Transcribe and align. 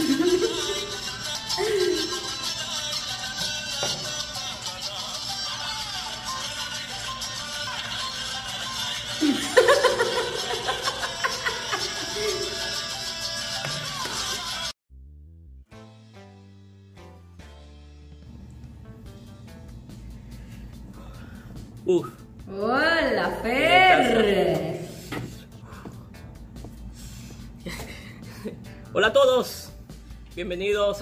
Ai, 0.00 1.96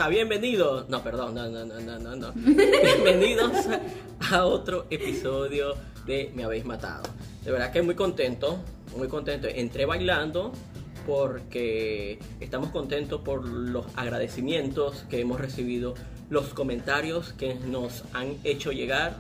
Bienvenidos. 0.07 0.89
No, 0.89 1.03
perdón, 1.03 1.35
no, 1.35 1.49
no, 1.51 1.67
no, 1.67 1.81
no, 1.81 1.99
no, 1.99 2.17
no. 2.17 2.33
Bienvenidos 2.35 3.67
a 4.31 4.45
otro 4.47 4.87
episodio 4.89 5.75
de 6.07 6.33
Me 6.35 6.45
habéis 6.45 6.65
matado. 6.65 7.03
De 7.45 7.51
verdad 7.51 7.73
que 7.73 7.83
muy 7.83 7.97
contento, 7.97 8.59
muy 8.97 9.09
contento. 9.09 9.49
Entré 9.49 9.85
bailando 9.85 10.53
porque 11.05 12.21
estamos 12.41 12.71
contentos 12.71 13.21
por 13.21 13.47
los 13.47 13.87
agradecimientos 13.97 15.05
que 15.11 15.21
hemos 15.21 15.41
recibido, 15.41 15.95
los 16.31 16.55
comentarios 16.55 17.35
que 17.35 17.57
nos 17.57 18.05
han 18.15 18.37
hecho 18.45 18.73
llegar. 18.73 19.17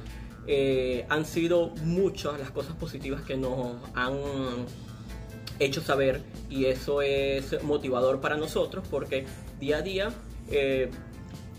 Eh, 0.46 1.04
han 1.10 1.26
sido 1.26 1.70
muchas 1.82 2.38
las 2.38 2.52
cosas 2.52 2.74
positivas 2.76 3.20
que 3.22 3.36
nos 3.36 3.76
han 3.94 4.16
hecho 5.58 5.82
saber 5.82 6.22
y 6.48 6.66
eso 6.66 7.02
es 7.02 7.62
motivador 7.64 8.20
para 8.20 8.36
nosotros 8.36 8.86
porque 8.88 9.26
día 9.58 9.78
a 9.78 9.82
día 9.82 10.12
eh, 10.50 10.90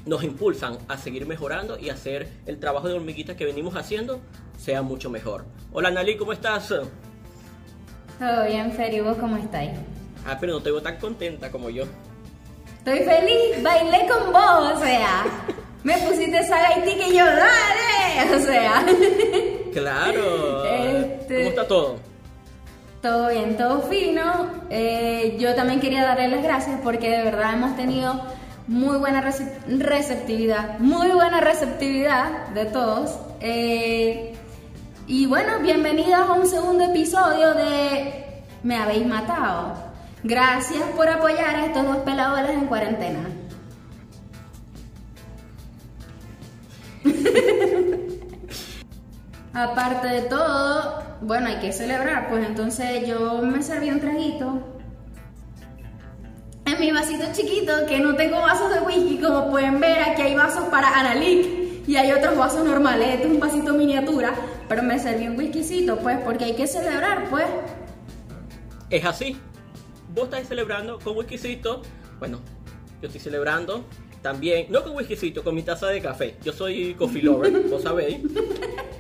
nos 0.06 0.24
impulsan 0.24 0.78
a 0.88 0.98
seguir 0.98 1.26
mejorando 1.28 1.78
y 1.78 1.90
hacer 1.90 2.28
el 2.46 2.60
trabajo 2.60 2.88
de 2.88 2.94
hormiguita 2.96 3.36
que 3.36 3.46
venimos 3.46 3.76
haciendo 3.76 4.20
sea 4.58 4.82
mucho 4.82 5.10
mejor. 5.10 5.46
Hola 5.72 5.92
Nali, 5.92 6.18
¿cómo 6.18 6.34
estás? 6.34 6.68
Todo 6.68 8.46
bien, 8.48 8.72
Fer, 8.74 8.94
¿y 8.94 9.00
vos 9.02 9.18
cómo 9.18 9.38
estáis? 9.38 9.72
Ah, 10.28 10.38
pero 10.40 10.54
no 10.54 10.62
te 10.62 10.72
veo 10.72 10.82
tan 10.82 10.98
contenta 10.98 11.50
como 11.52 11.70
yo. 11.70 11.86
Estoy 12.80 13.00
feliz, 13.00 13.64
bailé 13.64 14.08
con 14.08 14.34
vos, 14.34 14.74
o 14.76 14.80
sea, 14.84 15.24
me 15.84 15.98
pusiste 16.00 16.40
esa 16.40 16.60
gaitica 16.62 17.08
y 17.08 17.18
yo, 17.18 17.26
dale, 17.26 18.36
o 18.36 18.40
sea, 18.40 18.86
Claro. 19.74 20.66
Este- 20.66 21.38
¿Cómo 21.38 21.50
está 21.50 21.68
todo? 21.68 21.96
todo 23.02 23.30
bien, 23.30 23.56
todo 23.56 23.82
fino. 23.84 24.48
Eh, 24.70 25.38
yo 25.40 25.56
también 25.56 25.80
quería 25.80 26.04
darle 26.04 26.28
las 26.28 26.44
gracias 26.44 26.82
porque 26.84 27.10
de 27.10 27.24
verdad 27.24 27.54
hemos 27.54 27.78
tenido 27.78 28.22
muy 28.70 28.98
buena 28.98 29.22
rece- 29.24 29.52
receptividad, 29.80 30.78
muy 30.80 31.08
buena 31.10 31.42
receptividad 31.42 32.50
de 32.50 32.66
todos. 32.66 33.18
Eh, 33.42 34.36
y 35.08 35.26
bueno, 35.26 35.60
bienvenidos 35.62 36.20
a 36.30 36.34
un 36.34 36.46
segundo 36.48 36.84
episodio 36.84 37.56
de 37.56 38.44
Me 38.62 38.76
habéis 38.78 39.08
matado. 39.08 39.74
Gracias 40.24 40.84
por 40.96 41.10
apoyar 41.10 41.56
a 41.56 41.66
estos 41.66 41.84
dos 41.84 41.98
peladoras 41.98 42.52
en 42.52 42.66
cuarentena. 42.68 43.22
Aparte 49.54 50.08
de 50.08 50.22
todo, 50.24 51.02
bueno, 51.22 51.48
hay 51.48 51.60
que 51.60 51.72
celebrar, 51.72 52.30
pues 52.30 52.46
entonces 52.48 53.08
yo 53.08 53.42
me 53.42 53.62
serví 53.64 53.90
un 53.90 54.00
traguito 54.00 54.79
en 56.74 56.80
mi 56.80 56.92
vasito 56.92 57.26
chiquito, 57.34 57.74
que 57.88 58.00
no 58.00 58.16
tengo 58.16 58.38
vasos 58.40 58.74
de 58.74 58.80
whisky, 58.82 59.18
como 59.20 59.50
pueden 59.50 59.80
ver, 59.80 60.00
aquí 60.02 60.22
hay 60.22 60.36
vasos 60.36 60.66
para 60.66 60.88
Analik 61.00 61.88
y 61.88 61.96
hay 61.96 62.12
otros 62.12 62.38
vasos 62.38 62.66
normales, 62.66 63.08
este 63.16 63.28
es 63.28 63.32
un 63.34 63.40
vasito 63.40 63.74
miniatura, 63.74 64.34
pero 64.68 64.84
me 64.84 65.00
serví 65.00 65.28
un 65.28 65.38
whiskycito, 65.38 65.98
pues, 66.00 66.18
porque 66.24 66.46
hay 66.46 66.54
que 66.56 66.68
celebrar, 66.68 67.30
pues. 67.30 67.46
Es 68.90 69.06
así. 69.06 69.38
Vos 70.14 70.26
estáis 70.26 70.48
celebrando 70.48 71.00
con 71.00 71.16
whiskycito. 71.18 71.82
Bueno, 72.20 72.40
yo 73.02 73.08
estoy 73.08 73.22
celebrando 73.22 73.86
también, 74.22 74.68
no 74.70 74.84
con 74.84 74.96
whiskycito, 74.96 75.44
con 75.44 75.56
mi 75.56 75.64
taza 75.64 75.88
de 75.88 76.02
café. 76.02 76.36
Yo 76.44 76.52
soy 76.54 76.94
coffee 76.96 77.22
lover, 77.22 77.52
vos 77.70 77.84
sabéis. 77.84 78.18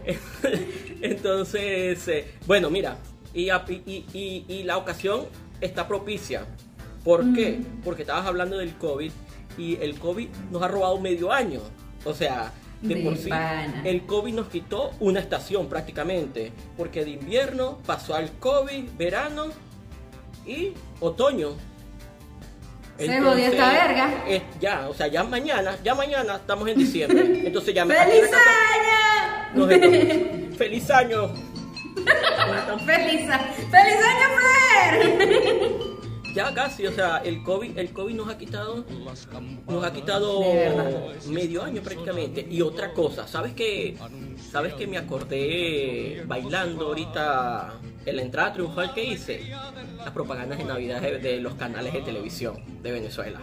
Entonces, 1.01 2.07
eh, 2.07 2.25
bueno, 2.45 2.69
mira, 2.69 2.97
y, 3.33 3.49
y- 3.49 4.05
y- 4.13 4.45
y 4.47 4.63
la 4.63 4.77
ocasión 4.77 5.25
está 5.61 5.87
propicia. 5.87 6.45
¿Por 7.03 7.33
qué? 7.33 7.59
Porque 7.83 8.01
estabas 8.03 8.25
hablando 8.27 8.57
del 8.57 8.75
COVID 8.75 9.11
y 9.57 9.75
el 9.81 9.97
COVID 9.99 10.27
nos 10.51 10.61
ha 10.61 10.67
robado 10.67 10.99
medio 10.99 11.31
año. 11.31 11.61
O 12.05 12.13
sea, 12.13 12.51
de, 12.81 12.95
De 12.95 13.01
por 13.03 13.17
sí, 13.17 13.29
pana. 13.29 13.81
el 13.85 14.05
COVID 14.05 14.33
nos 14.33 14.47
quitó 14.47 14.91
una 14.99 15.19
estación 15.19 15.67
prácticamente. 15.67 16.51
Porque 16.77 17.03
de 17.03 17.11
invierno 17.11 17.79
pasó 17.85 18.15
al 18.15 18.31
COVID, 18.39 18.85
verano 18.97 19.45
y 20.45 20.73
otoño. 20.99 21.49
Se 22.97 23.21
jodió 23.21 23.45
esta 23.47 23.71
verga. 23.71 24.23
es- 24.27 24.43
ya, 24.59 24.89
o 24.89 24.93
sea, 24.93 25.07
ya 25.07 25.23
mañana, 25.23 25.77
ya 25.83 25.95
mañana 25.95 26.35
estamos 26.35 26.67
en 26.67 26.77
diciembre. 26.77 27.43
Entonces 27.47 27.73
ya 27.73 27.85
me 27.85 27.95
¡Feliz 27.95 28.29
año! 29.55 29.67
¡Feliz 30.57 30.89
año! 30.91 31.29
¡Feliz, 32.85 33.29
a- 33.29 33.39
¡Feliz 33.39 33.99
año, 34.03 34.27
Fer! 34.37 35.59
Ya 36.33 36.53
casi, 36.53 36.85
o 36.85 36.91
sea, 36.91 37.17
el 37.23 37.43
COVID, 37.43 37.77
el 37.77 37.91
COVID 37.91 38.15
nos 38.15 38.29
ha 38.29 38.37
quitado, 38.37 38.85
nos 39.67 39.83
ha 39.83 39.93
quitado 39.93 40.41
medio 41.27 41.63
año 41.63 41.81
prácticamente. 41.81 42.45
Y 42.49 42.61
otra 42.61 42.93
cosa, 42.93 43.27
¿sabes 43.27 43.53
qué? 43.53 43.97
¿Sabes 44.51 44.73
que 44.73 44.87
me 44.87 44.97
acordé 44.97 46.23
bailando 46.25 46.87
ahorita 46.87 47.73
en 48.05 48.15
la 48.15 48.21
entrada 48.21 48.53
triunfal 48.53 48.93
que 48.93 49.03
hice? 49.03 49.51
Las 49.97 50.11
propagandas 50.11 50.57
de 50.57 50.63
Navidad 50.63 51.01
de, 51.01 51.39
los 51.39 51.55
canales 51.55 51.93
de 51.93 52.01
televisión 52.01 52.63
de 52.81 52.91
Venezuela. 52.91 53.39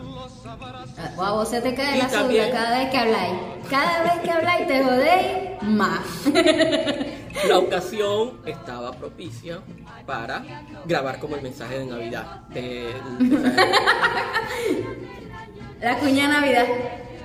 Wow, 1.17 1.35
vos 1.37 1.49
se 1.51 1.61
te 1.61 1.75
cae 1.75 1.97
Y 1.97 2.03
la 2.03 2.09
también- 2.09 2.51
cada 2.51 2.79
vez 2.79 2.91
que 2.91 2.99
habláis. 2.99 3.35
Cada 3.69 4.03
vez 4.05 4.23
que 4.23 4.31
habláis 4.31 4.67
te 4.67 4.83
jodéis 4.83 5.63
más. 5.63 6.01
La 7.49 7.59
ocasión 7.59 8.41
estaba 8.47 8.93
propicia 8.93 9.61
para 10.07 10.43
grabar 10.85 11.19
como 11.19 11.37
el 11.37 11.43
mensaje 11.43 11.79
de 11.79 11.87
Navidad. 11.87 12.41
de- 12.49 12.93
La 15.81 15.99
cuña 15.99 16.23
de 16.29 16.33
Navidad. 16.35 16.67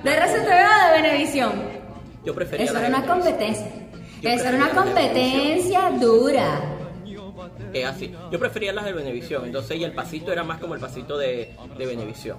¿De 0.04 0.12
RCTV 0.16 0.50
o 0.50 0.96
de 0.96 1.02
Venevisión? 1.02 1.52
yo 2.24 2.36
prefería 2.36 2.66
Eso 2.66 2.78
era 2.78 2.88
una 2.90 3.06
competencia. 3.06 3.68
Eso 4.22 4.48
era 4.48 4.58
una 4.58 4.70
competencia 4.70 5.90
dura. 6.00 6.62
Es 7.74 7.86
así. 7.86 8.14
Yo 8.32 8.40
prefería 8.40 8.74
las 8.74 8.86
de 8.86 8.94
Venevisión, 8.94 9.46
entonces 9.46 9.78
y 9.78 9.84
el 9.84 9.94
pasito 9.94 10.32
era 10.32 10.44
más 10.44 10.60
como 10.60 10.76
el 10.76 10.82
pasito 10.82 11.18
de, 11.18 11.56
de 11.78 11.86
Venevisión. 11.86 12.38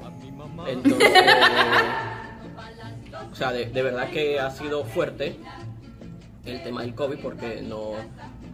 Entonces, 0.66 1.12
o 3.32 3.34
sea, 3.34 3.52
de, 3.52 3.66
de 3.66 3.82
verdad 3.82 4.10
que 4.10 4.38
ha 4.38 4.50
sido 4.50 4.84
fuerte 4.84 5.38
el 6.44 6.62
tema 6.62 6.82
del 6.82 6.94
COVID 6.94 7.18
porque 7.18 7.62
no, 7.62 7.92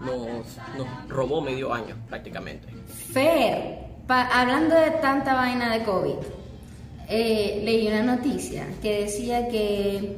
nos, 0.04 0.58
nos 0.76 1.08
robó 1.08 1.40
medio 1.40 1.72
año 1.72 1.96
prácticamente. 2.08 2.68
Fer, 3.12 3.78
hablando 4.08 4.74
de 4.74 4.90
tanta 5.02 5.34
vaina 5.34 5.72
de 5.72 5.84
COVID, 5.84 6.16
eh, 7.08 7.62
leí 7.64 7.88
una 7.88 8.02
noticia 8.02 8.66
que 8.82 9.04
decía 9.04 9.48
que 9.48 10.16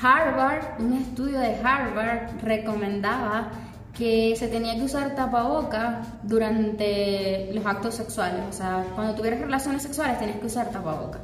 Harvard, 0.00 0.80
un 0.80 0.92
estudio 0.92 1.38
de 1.40 1.56
Harvard, 1.56 2.40
recomendaba 2.42 3.50
que 3.96 4.36
se 4.36 4.48
tenía 4.48 4.76
que 4.76 4.82
usar 4.82 5.14
tapaboca 5.14 6.02
durante 6.22 7.50
los 7.52 7.64
actos 7.64 7.94
sexuales. 7.94 8.42
O 8.48 8.52
sea, 8.52 8.84
cuando 8.94 9.14
tuvieras 9.14 9.40
relaciones 9.40 9.82
sexuales 9.82 10.18
tenías 10.18 10.38
que 10.38 10.46
usar 10.46 10.70
tapaboca. 10.70 11.20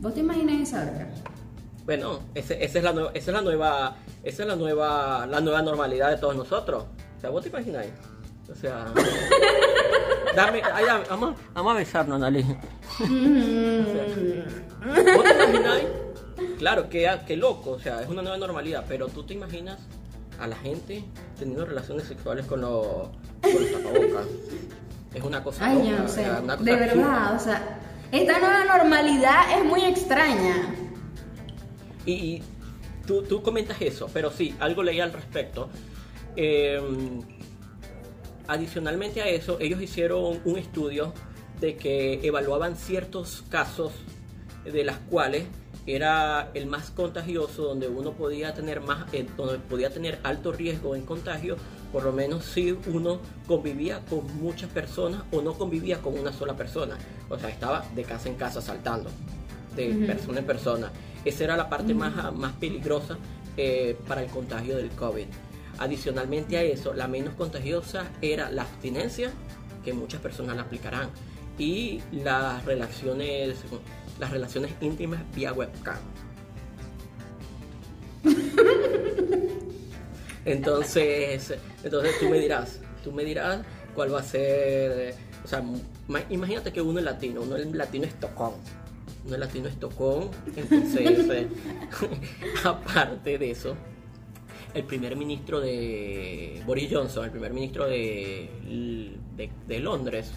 ¿Vos 0.00 0.14
te 0.14 0.20
imaginas 0.20 0.60
esa 0.60 0.84
verga? 0.84 1.06
Bueno, 1.90 2.20
ese- 2.36 2.62
esa 2.64 2.78
es 2.78 2.84
la 2.84 2.92
nueva, 2.92 3.10
esa 3.14 3.30
es 3.32 3.34
la 3.34 3.42
nueva, 3.42 3.96
esa 4.22 4.42
es 4.44 4.48
la 4.48 4.54
nueva, 4.54 5.26
la 5.26 5.40
nueva 5.40 5.60
normalidad 5.60 6.10
de 6.10 6.18
todos 6.18 6.36
nosotros. 6.36 6.84
O 7.16 7.20
sea, 7.20 7.30
vos 7.30 7.42
te 7.42 7.48
imagináis. 7.48 7.90
O 8.48 8.54
sea, 8.54 8.84
dame, 10.36 10.62
ay, 10.72 10.84
dame, 10.84 11.04
vamos, 11.10 11.34
vamos 11.52 11.74
a 11.74 11.78
besarnos, 11.78 12.20
Nali. 12.20 12.44
¿Vos 12.44 12.58
te 15.24 15.34
imagináis? 15.34 15.84
Claro, 16.58 16.88
qué, 16.88 17.10
qué 17.26 17.36
loco, 17.36 17.72
o 17.72 17.80
sea, 17.80 18.02
es 18.02 18.08
una 18.08 18.22
nueva 18.22 18.36
normalidad, 18.38 18.84
pero 18.88 19.08
tú 19.08 19.24
te 19.24 19.34
imaginas 19.34 19.80
a 20.38 20.46
la 20.46 20.54
gente 20.54 21.02
teniendo 21.40 21.66
relaciones 21.66 22.04
sexuales 22.06 22.46
con 22.46 22.60
los, 22.60 22.86
con 23.42 23.62
los 23.62 23.72
tapabocas. 23.72 24.26
Es 25.12 25.24
una 25.24 25.42
cosa 25.42 25.66
Ay, 25.66 25.78
loca, 25.78 25.90
no 25.98 26.04
o 26.04 26.08
sé. 26.08 26.22
sea, 26.22 26.40
una 26.40 26.56
cosa 26.56 26.70
De 26.70 26.84
absurda. 26.84 27.04
verdad, 27.08 27.34
o 27.34 27.38
sea, 27.40 27.78
esta 28.12 28.38
nueva 28.38 28.64
normalidad 28.78 29.58
es 29.58 29.64
muy 29.64 29.82
extraña. 29.84 30.76
Y, 32.06 32.42
tú, 33.06 33.22
tú 33.22 33.42
comentas 33.42 33.80
eso, 33.80 34.08
pero 34.12 34.30
sí, 34.30 34.54
algo 34.60 34.82
leí 34.82 35.00
al 35.00 35.12
respecto. 35.12 35.68
Eh, 36.36 36.80
adicionalmente 38.46 39.22
a 39.22 39.28
eso, 39.28 39.58
ellos 39.60 39.80
hicieron 39.80 40.40
un 40.44 40.58
estudio 40.58 41.12
de 41.60 41.76
que 41.76 42.20
evaluaban 42.26 42.76
ciertos 42.76 43.44
casos 43.48 43.92
de 44.64 44.84
las 44.84 44.98
cuales 44.98 45.44
era 45.86 46.50
el 46.54 46.66
más 46.66 46.90
contagioso, 46.90 47.62
donde 47.62 47.88
uno 47.88 48.12
podía 48.12 48.54
tener 48.54 48.80
más, 48.80 49.12
eh, 49.12 49.26
donde 49.36 49.58
podía 49.58 49.90
tener 49.90 50.18
alto 50.22 50.52
riesgo 50.52 50.94
en 50.94 51.02
contagio, 51.02 51.56
por 51.92 52.04
lo 52.04 52.12
menos 52.12 52.44
si 52.44 52.76
uno 52.86 53.20
convivía 53.46 54.00
con 54.08 54.24
muchas 54.40 54.70
personas 54.70 55.22
o 55.32 55.42
no 55.42 55.54
convivía 55.54 55.98
con 55.98 56.18
una 56.18 56.32
sola 56.32 56.54
persona. 56.56 56.98
O 57.28 57.38
sea, 57.38 57.48
estaba 57.48 57.84
de 57.94 58.04
casa 58.04 58.28
en 58.28 58.34
casa 58.34 58.60
saltando, 58.60 59.10
de 59.76 60.06
persona 60.06 60.40
en 60.40 60.46
persona. 60.46 60.92
Esa 61.24 61.44
era 61.44 61.56
la 61.56 61.68
parte 61.68 61.94
más, 61.94 62.34
más 62.34 62.52
peligrosa 62.54 63.18
eh, 63.56 63.96
para 64.06 64.22
el 64.22 64.30
contagio 64.30 64.76
del 64.76 64.90
COVID. 64.90 65.26
Adicionalmente 65.78 66.56
a 66.56 66.62
eso, 66.62 66.94
la 66.94 67.08
menos 67.08 67.34
contagiosa 67.34 68.10
era 68.20 68.50
la 68.50 68.62
abstinencia, 68.62 69.32
que 69.84 69.92
muchas 69.92 70.20
personas 70.20 70.56
la 70.56 70.62
aplicarán, 70.62 71.10
y 71.58 72.00
las 72.12 72.64
relaciones, 72.64 73.58
las 74.18 74.30
relaciones 74.30 74.72
íntimas 74.80 75.20
vía 75.34 75.52
webcam. 75.52 75.98
Entonces, 80.44 81.54
entonces 81.84 82.18
tú 82.18 82.28
me 82.30 82.38
dirás, 82.38 82.80
tú 83.04 83.12
me 83.12 83.24
dirás 83.24 83.60
cuál 83.94 84.14
va 84.14 84.20
a 84.20 84.22
ser, 84.22 85.14
o 85.44 85.48
sea, 85.48 85.62
imagínate 86.30 86.72
que 86.72 86.80
uno 86.80 86.98
es 86.98 87.04
latino, 87.04 87.42
uno 87.42 87.56
es 87.56 87.66
latino 87.74 88.06
es 88.06 88.18
uno 89.30 89.36
es 89.36 89.40
latino 89.40 89.68
es 89.68 89.78
tocón, 89.78 90.28
entonces, 90.56 91.00
eh, 91.30 91.48
aparte 92.64 93.38
de 93.38 93.50
eso, 93.50 93.76
el 94.74 94.84
primer 94.84 95.16
ministro 95.16 95.60
de 95.60 96.62
Boris 96.66 96.88
Johnson, 96.92 97.24
el 97.24 97.30
primer 97.30 97.52
ministro 97.52 97.86
de, 97.86 98.50
de, 99.68 99.78
Londres, 99.80 100.32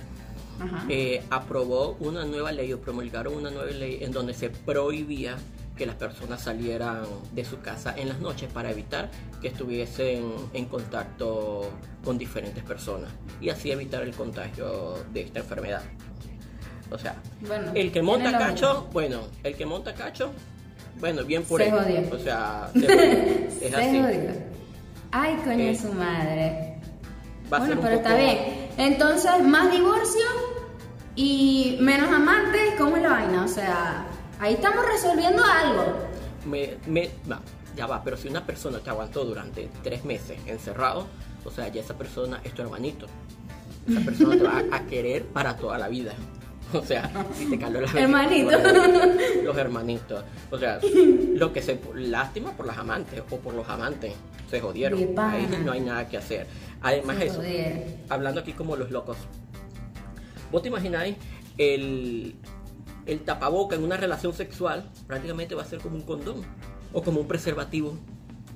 eh, 0.89 1.23
aprobó 1.31 1.97
una 1.99 2.23
nueva 2.25 2.51
ley 2.51 2.71
o 2.73 2.79
promulgaron 2.79 3.33
una 3.33 3.49
nueva 3.49 3.71
ley 3.71 3.99
en 4.01 4.11
donde 4.11 4.33
se 4.33 4.49
prohibía 4.49 5.37
que 5.75 5.87
las 5.87 5.95
personas 5.95 6.43
salieran 6.43 7.03
de 7.33 7.43
su 7.43 7.59
casa 7.61 7.95
en 7.97 8.09
las 8.09 8.19
noches 8.19 8.51
para 8.51 8.69
evitar 8.69 9.09
que 9.41 9.47
estuviesen 9.47 10.31
en 10.53 10.65
contacto 10.65 11.71
con 12.03 12.19
diferentes 12.19 12.63
personas 12.63 13.11
y 13.41 13.49
así 13.49 13.71
evitar 13.71 14.03
el 14.03 14.13
contagio 14.13 14.93
de 15.11 15.21
esta 15.21 15.39
enfermedad. 15.39 15.81
O 16.93 16.97
sea, 16.99 17.15
el 17.73 17.91
que 17.91 18.01
monta 18.01 18.37
cacho, 18.37 18.87
bueno, 18.93 19.21
el 19.43 19.55
que 19.55 19.65
monta 19.65 19.93
cacho 19.93 20.31
bueno, 20.99 21.23
bien 21.23 21.43
por 21.43 21.61
se 21.61 21.73
O 21.73 22.19
sea, 22.19 22.69
se 22.73 22.85
es 23.67 23.73
así. 23.73 24.01
Ay, 25.11 25.35
coño, 25.43 25.63
eh, 25.63 25.75
su 25.75 25.91
madre. 25.93 26.77
bueno, 27.49 27.77
pero 27.81 27.95
está 27.95 28.15
bien. 28.15 28.69
Entonces, 28.77 29.43
más 29.43 29.71
divorcio 29.71 30.25
y 31.15 31.77
menos 31.81 32.09
amantes, 32.09 32.75
¿cómo 32.77 32.95
es 32.95 33.03
la 33.03 33.09
vaina? 33.09 33.43
O 33.43 33.47
sea, 33.47 34.07
ahí 34.39 34.53
estamos 34.53 34.85
resolviendo 34.85 35.43
algo. 35.43 35.97
Me, 36.45 36.77
me, 36.87 37.09
no, 37.25 37.39
ya 37.75 37.85
va, 37.85 38.03
pero 38.03 38.17
si 38.17 38.27
una 38.27 38.45
persona 38.45 38.79
te 38.79 38.89
aguantó 38.89 39.23
durante 39.23 39.69
tres 39.83 40.03
meses 40.03 40.39
encerrado, 40.47 41.07
o 41.45 41.51
sea, 41.51 41.67
ya 41.67 41.81
esa 41.81 41.95
persona 41.95 42.41
es 42.43 42.53
tu 42.53 42.61
hermanito. 42.61 43.05
Esa 43.87 43.99
persona 43.99 44.37
te 44.37 44.43
va 44.43 44.75
a 44.75 44.85
querer 44.87 45.25
para 45.25 45.57
toda 45.57 45.77
la 45.77 45.89
vida. 45.89 46.13
O 46.83 46.83
sea, 46.83 47.09
si 47.37 47.49
te 47.49 47.59
caló 47.59 47.81
la 47.81 47.87
Hermanito. 47.87 48.51
Los 49.43 49.57
hermanitos. 49.57 50.23
O 50.49 50.57
sea, 50.57 50.79
lo 51.35 51.53
que 51.53 51.61
se. 51.61 51.79
Lástima 51.95 52.51
por 52.51 52.65
las 52.65 52.77
amantes 52.77 53.21
o 53.29 53.37
por 53.37 53.53
los 53.53 53.67
amantes. 53.69 54.13
Se 54.49 54.59
jodieron. 54.59 54.99
Ahí 55.17 55.47
no 55.63 55.71
hay 55.71 55.81
nada 55.81 56.07
que 56.07 56.17
hacer. 56.17 56.47
Además, 56.81 57.17
eso. 57.21 57.41
Hablando 58.09 58.41
aquí 58.41 58.53
como 58.53 58.75
los 58.75 58.91
locos. 58.91 59.17
¿Vos 60.51 60.61
te 60.61 60.67
imagináis 60.67 61.15
el, 61.57 62.35
el 63.05 63.19
tapaboca 63.21 63.75
en 63.75 63.83
una 63.83 63.97
relación 63.97 64.33
sexual? 64.33 64.89
Prácticamente 65.07 65.55
va 65.55 65.63
a 65.63 65.65
ser 65.65 65.79
como 65.79 65.95
un 65.95 66.03
condón 66.03 66.43
o 66.91 67.01
como 67.01 67.21
un 67.21 67.27
preservativo 67.27 67.97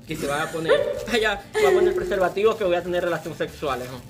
que 0.07 0.15
se 0.15 0.27
va 0.27 0.43
a 0.43 0.51
poner. 0.51 0.73
Ya, 1.21 1.41
va 1.63 1.69
a 1.69 1.73
poner 1.73 1.95
preservativo 1.95 2.55
que 2.57 2.63
voy 2.63 2.75
a 2.75 2.83
tener 2.83 3.03
relaciones 3.03 3.37
sexuales. 3.37 3.87
¿no? 3.89 4.01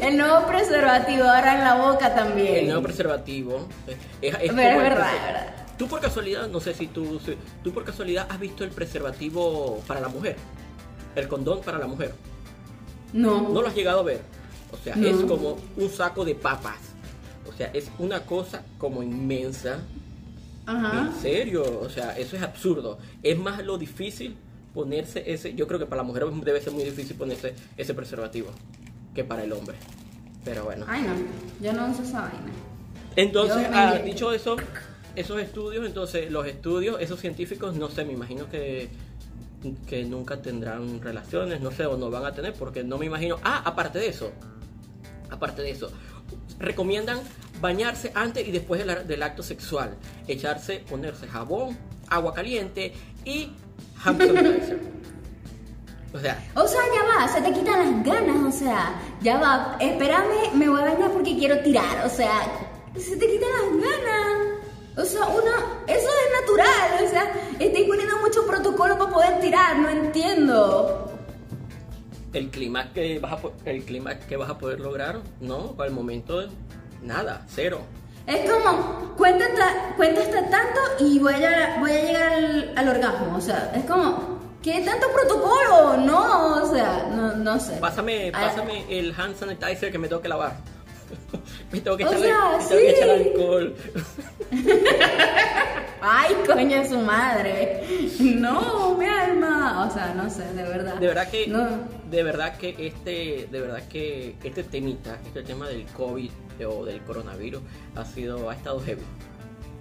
El 0.00 0.16
nuevo 0.16 0.46
preservativo 0.46 1.24
ahora 1.24 1.54
en 1.58 1.64
la 1.64 1.74
boca 1.74 2.14
también. 2.14 2.56
El 2.56 2.66
nuevo 2.66 2.82
preservativo. 2.82 3.68
Es, 4.22 4.34
es, 4.40 4.54
verdad, 4.54 4.82
verdad. 4.82 5.54
Tú 5.76 5.88
por 5.88 6.00
casualidad, 6.00 6.48
no 6.48 6.60
sé 6.60 6.74
si 6.74 6.86
tú, 6.86 7.20
tú 7.62 7.72
por 7.72 7.84
casualidad 7.84 8.26
has 8.30 8.40
visto 8.40 8.64
el 8.64 8.70
preservativo 8.70 9.82
para 9.86 10.00
la 10.00 10.08
mujer. 10.08 10.36
El 11.14 11.28
condón 11.28 11.60
para 11.60 11.78
la 11.78 11.86
mujer. 11.86 12.14
No. 13.12 13.48
No 13.48 13.60
lo 13.60 13.68
has 13.68 13.74
llegado 13.74 14.00
a 14.00 14.04
ver. 14.04 14.22
O 14.72 14.76
sea, 14.76 14.94
es 14.94 15.16
como 15.24 15.58
un 15.76 15.90
saco 15.90 16.24
de 16.24 16.34
papas. 16.34 16.78
O 17.46 17.52
sea, 17.52 17.70
es 17.74 17.90
una 17.98 18.20
cosa 18.20 18.62
como 18.78 19.02
inmensa. 19.02 19.80
Ajá. 20.66 21.08
En 21.08 21.20
serio, 21.20 21.80
o 21.80 21.90
sea, 21.90 22.16
eso 22.16 22.36
es 22.36 22.42
absurdo. 22.42 22.98
Es 23.22 23.38
más 23.38 23.62
lo 23.64 23.76
difícil 23.76 24.36
ponerse 24.72 25.30
ese. 25.30 25.54
Yo 25.54 25.66
creo 25.66 25.78
que 25.78 25.86
para 25.86 26.02
la 26.02 26.04
mujer 26.04 26.24
debe 26.26 26.60
ser 26.60 26.72
muy 26.72 26.84
difícil 26.84 27.16
ponerse 27.16 27.54
ese 27.76 27.92
preservativo 27.92 28.50
que 29.14 29.24
para 29.24 29.44
el 29.44 29.52
hombre. 29.52 29.76
Pero 30.44 30.64
bueno. 30.64 30.86
Ay, 30.88 31.02
no, 31.02 31.14
yo 31.64 31.72
no 31.72 31.90
uso 31.90 32.02
esa 32.02 32.22
vaina. 32.22 32.52
Entonces, 33.16 33.66
ah, 33.72 33.98
dicho 34.04 34.32
eso, 34.32 34.56
esos 35.16 35.40
estudios, 35.40 35.84
entonces 35.84 36.30
los 36.30 36.46
estudios, 36.46 37.00
esos 37.00 37.20
científicos, 37.20 37.76
no 37.76 37.88
sé, 37.88 38.04
me 38.04 38.12
imagino 38.12 38.48
que, 38.48 38.88
que 39.86 40.04
nunca 40.04 40.40
tendrán 40.40 41.00
relaciones, 41.00 41.60
no 41.60 41.70
sé, 41.70 41.86
o 41.86 41.96
no 41.96 42.10
van 42.10 42.24
a 42.24 42.32
tener, 42.32 42.54
porque 42.54 42.84
no 42.84 42.98
me 42.98 43.06
imagino. 43.06 43.38
Ah, 43.42 43.62
aparte 43.64 43.98
de 43.98 44.08
eso, 44.08 44.32
aparte 45.30 45.62
de 45.62 45.70
eso, 45.70 45.90
recomiendan 46.58 47.18
bañarse 47.60 48.12
antes 48.14 48.46
y 48.46 48.52
después 48.52 48.84
del, 49.06 49.22
acto 49.22 49.42
sexual, 49.42 49.96
echarse, 50.28 50.78
ponerse 50.88 51.26
jabón, 51.26 51.76
agua 52.08 52.32
caliente 52.32 52.92
y 53.24 53.50
hand 54.04 54.20
o 56.12 56.18
sea, 56.18 56.44
o 56.56 56.66
sea, 56.66 56.80
ya 56.94 57.02
va, 57.04 57.28
se 57.28 57.40
te 57.40 57.52
quitan 57.52 57.78
las 57.78 58.04
ganas, 58.04 58.54
o 58.54 58.58
sea, 58.58 59.00
ya 59.22 59.38
va, 59.38 59.76
espérame, 59.78 60.52
me 60.54 60.68
voy 60.68 60.80
a 60.80 60.86
bañar 60.86 61.10
porque 61.12 61.36
quiero 61.36 61.60
tirar, 61.60 62.04
o 62.04 62.08
sea, 62.08 62.42
se 62.98 63.16
te 63.16 63.26
quitan 63.28 63.48
las 63.50 63.90
ganas. 63.90 64.60
O 64.96 65.04
sea, 65.04 65.26
uno, 65.28 65.50
eso 65.86 66.08
es 66.08 66.40
natural, 66.40 67.04
o 67.04 67.08
sea, 67.08 67.32
estoy 67.60 67.84
poniendo 67.84 68.18
mucho 68.18 68.44
protocolo 68.44 68.98
para 68.98 69.10
poder 69.10 69.40
tirar, 69.40 69.78
no 69.78 69.88
entiendo. 69.88 71.12
El 72.32 72.50
clima 72.50 72.92
que 72.92 73.20
vas 73.20 73.32
a, 73.32 73.38
el 73.64 73.84
clima 73.84 74.18
que 74.18 74.36
vas 74.36 74.50
a 74.50 74.58
poder 74.58 74.80
lograr, 74.80 75.20
no, 75.40 75.72
para 75.76 75.88
el 75.88 75.94
momento 75.94 76.44
nada, 77.02 77.46
cero. 77.48 77.80
Es 78.26 78.50
como, 78.50 79.14
cuenta 79.16 79.44
hasta, 79.46 80.50
tanto 80.50 80.80
y 80.98 81.18
voy 81.18 81.34
a, 81.34 81.78
voy 81.78 81.92
a 81.92 82.02
llegar 82.02 82.32
al, 82.32 82.72
al 82.76 82.88
orgasmo, 82.88 83.36
o 83.36 83.40
sea, 83.40 83.72
es 83.74 83.84
como, 83.84 84.29
¿Qué 84.62 84.82
tanto 84.82 85.06
protocolo? 85.12 85.96
No, 85.98 86.62
o 86.62 86.70
sea, 86.70 87.08
no, 87.10 87.34
no 87.34 87.58
sé. 87.58 87.76
Pásame, 87.80 88.30
pásame 88.30 88.84
el 88.90 89.14
hand 89.18 89.36
sanitizer 89.36 89.90
que 89.90 89.98
me 89.98 90.08
tengo 90.08 90.20
que 90.20 90.28
lavar. 90.28 90.56
me 91.72 91.80
tengo 91.80 91.96
que, 91.96 92.02
echar, 92.02 92.18
me 92.18 92.28
tengo 92.28 92.68
que 92.68 92.90
echar 92.90 93.10
alcohol. 93.10 93.74
Ay, 96.02 96.34
coño, 96.46 96.88
su 96.88 96.98
madre. 96.98 97.84
No, 98.20 98.96
mi 98.98 99.06
alma. 99.06 99.86
O 99.86 99.92
sea, 99.92 100.12
no 100.14 100.28
sé, 100.28 100.44
de 100.52 100.62
verdad. 100.62 100.96
De 100.96 101.06
verdad 101.06 101.28
que, 101.30 101.52
de 102.10 102.22
verdad 102.22 102.56
que 102.56 102.74
este, 102.78 103.48
de 103.50 103.60
verdad 103.60 103.82
que 103.88 104.36
este 104.42 104.62
temita, 104.64 105.18
este 105.24 105.42
tema 105.42 105.68
del 105.68 105.86
COVID 105.86 106.30
o 106.66 106.84
del 106.84 107.00
coronavirus 107.02 107.62
ha 107.96 108.04
sido, 108.04 108.50
ha 108.50 108.54
estado 108.54 108.80
heavy. 108.80 109.02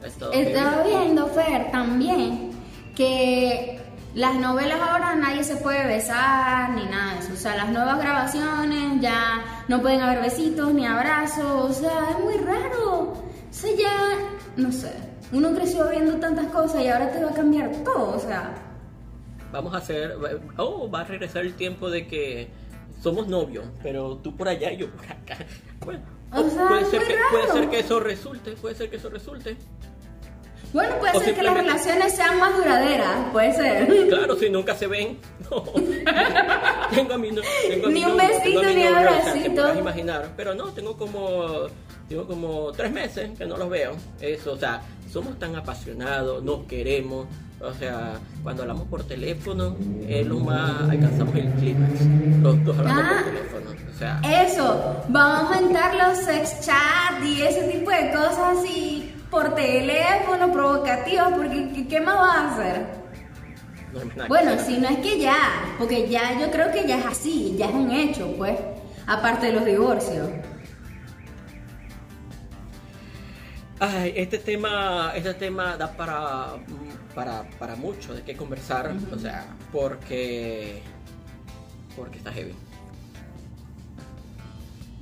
Ha 0.04 0.08
estado 0.08 0.32
Estaba 0.32 0.84
viendo, 0.84 1.28
Fer, 1.28 1.72
también 1.72 2.52
que 2.96 3.80
las 4.16 4.36
novelas 4.36 4.80
ahora 4.82 5.16
nadie 5.16 5.44
se 5.44 5.56
puede 5.58 5.86
besar 5.86 6.72
ni 6.72 6.86
nada 6.86 7.14
de 7.14 7.20
eso. 7.20 7.34
O 7.34 7.36
sea, 7.36 7.56
las 7.56 7.70
nuevas 7.70 8.00
grabaciones 8.00 9.02
ya 9.02 9.64
no 9.68 9.82
pueden 9.82 10.02
haber 10.02 10.22
besitos 10.22 10.74
ni 10.74 10.86
abrazos. 10.86 11.70
O 11.70 11.74
sea, 11.74 12.12
es 12.12 12.20
muy 12.20 12.38
raro. 12.38 13.14
O 13.14 13.24
sea, 13.52 13.72
ya, 13.76 14.18
no 14.58 14.72
sé. 14.72 14.92
Uno 15.32 15.54
creció 15.54 15.88
viendo 15.90 16.16
tantas 16.16 16.48
cosas 16.48 16.82
y 16.82 16.88
ahora 16.88 17.12
te 17.12 17.24
va 17.24 17.30
a 17.30 17.34
cambiar 17.34 17.72
todo. 17.84 18.16
O 18.16 18.20
sea. 18.20 18.56
Vamos 19.52 19.74
a 19.74 19.78
hacer. 19.78 20.18
Oh, 20.58 20.90
va 20.90 21.02
a 21.02 21.04
regresar 21.04 21.46
el 21.46 21.54
tiempo 21.54 21.90
de 21.90 22.08
que 22.08 22.50
somos 23.02 23.28
novios, 23.28 23.66
pero 23.84 24.18
tú 24.18 24.36
por 24.36 24.48
allá 24.48 24.72
y 24.72 24.78
yo 24.78 24.92
por 24.92 25.06
acá. 25.06 25.38
Bueno, 25.86 26.04
puede, 26.32 26.86
ser 26.86 27.02
que, 27.08 27.16
puede 27.32 27.48
ser 27.52 27.70
que 27.70 27.80
eso 27.80 28.00
resulte. 28.00 28.52
Puede 28.54 28.76
ser 28.76 28.90
que 28.90 28.98
eso 28.98 29.10
resulte. 29.10 29.56
Bueno, 30.74 30.96
puede 31.00 31.20
ser 31.20 31.36
que 31.36 31.42
las 31.42 31.54
relaciones 31.56 32.16
sean 32.16 32.40
más 32.40 32.56
duraderas, 32.56 33.32
puede 33.32 33.54
ser. 33.54 33.88
Claro, 34.10 34.36
si 34.36 34.50
nunca 34.50 34.76
se 34.76 34.88
ven. 34.88 35.18
No. 35.50 35.64
tengo 36.92 37.14
a 37.14 37.18
mi, 37.18 37.30
tengo 37.30 37.88
ni 37.88 38.06
un 38.06 38.18
besito 38.18 38.64
ni 38.64 38.88
un 38.88 38.96
abracito. 38.96 39.72
O 39.72 39.80
imaginar, 39.80 40.30
pero 40.38 40.54
no, 40.54 40.66
tengo 40.68 40.96
como 40.96 41.68
tengo 42.08 42.28
como 42.28 42.72
tres 42.72 42.92
meses 42.92 43.32
que 43.38 43.46
no 43.46 43.58
los 43.58 43.70
veo. 43.70 43.96
Eso, 44.20 44.54
o 44.54 44.58
sea, 44.58 44.82
somos 45.12 45.38
tan 45.40 45.56
apasionados, 45.56 46.44
nos 46.44 46.66
queremos. 46.66 47.28
O 47.62 47.74
sea, 47.74 48.14
cuando 48.44 48.64
hablamos 48.64 48.88
por 48.88 49.04
teléfono, 49.04 49.76
es 50.08 50.26
lo 50.26 50.40
más 50.40 50.90
alcanzamos 50.90 51.36
el 51.36 51.52
clímax. 51.54 52.02
Los 52.42 52.64
dos 52.64 52.78
hablamos 52.78 53.04
por 53.04 53.18
ah, 53.18 53.24
teléfono. 53.26 53.72
O 53.72 53.98
sea, 53.98 54.22
Eso, 54.44 55.04
vamos 55.10 55.52
a 55.52 55.56
aumentar 55.56 55.96
los 55.96 56.18
sex 56.20 56.62
chat 56.66 57.24
y 57.24 57.42
ese 57.42 57.64
tipo 57.64 57.90
de 57.92 58.12
cosas 58.12 58.58
así 58.58 59.14
por 59.30 59.54
teléfono, 59.56 60.52
provocativos, 60.52 61.34
porque 61.34 61.88
¿qué, 61.88 62.02
más 62.02 62.16
vas 62.16 62.38
a 62.38 62.54
hacer? 62.54 62.88
no 63.94 64.28
Bueno, 64.28 64.58
si 64.60 64.78
no 64.78 64.90
es 64.90 64.98
que 65.00 65.20
ya, 65.20 65.76
porque 65.78 66.08
ya 66.10 66.40
yo 66.40 66.52
creo 66.52 66.72
que 66.72 66.88
ya 66.88 67.00
es 67.00 67.06
así, 67.06 67.56
ya 67.58 67.68
es 67.68 67.74
un 67.74 67.92
hecho, 67.92 68.34
pues, 68.38 68.58
aparte 69.06 69.48
de 69.48 69.54
los 69.54 69.66
divorcios. 69.66 70.30
Ay, 73.80 74.14
este 74.16 74.40
tema, 74.40 75.14
este 75.16 75.34
tema 75.36 75.78
da 75.78 75.96
para, 75.96 76.56
para, 77.16 77.50
para 77.58 77.76
mucho 77.76 78.14
de 78.14 78.24
qué 78.24 78.36
conversar, 78.36 78.94
o 79.14 79.18
sea, 79.18 79.46
porque, 79.72 80.82
porque 81.96 82.18
está 82.18 82.32
heavy. 82.32 82.54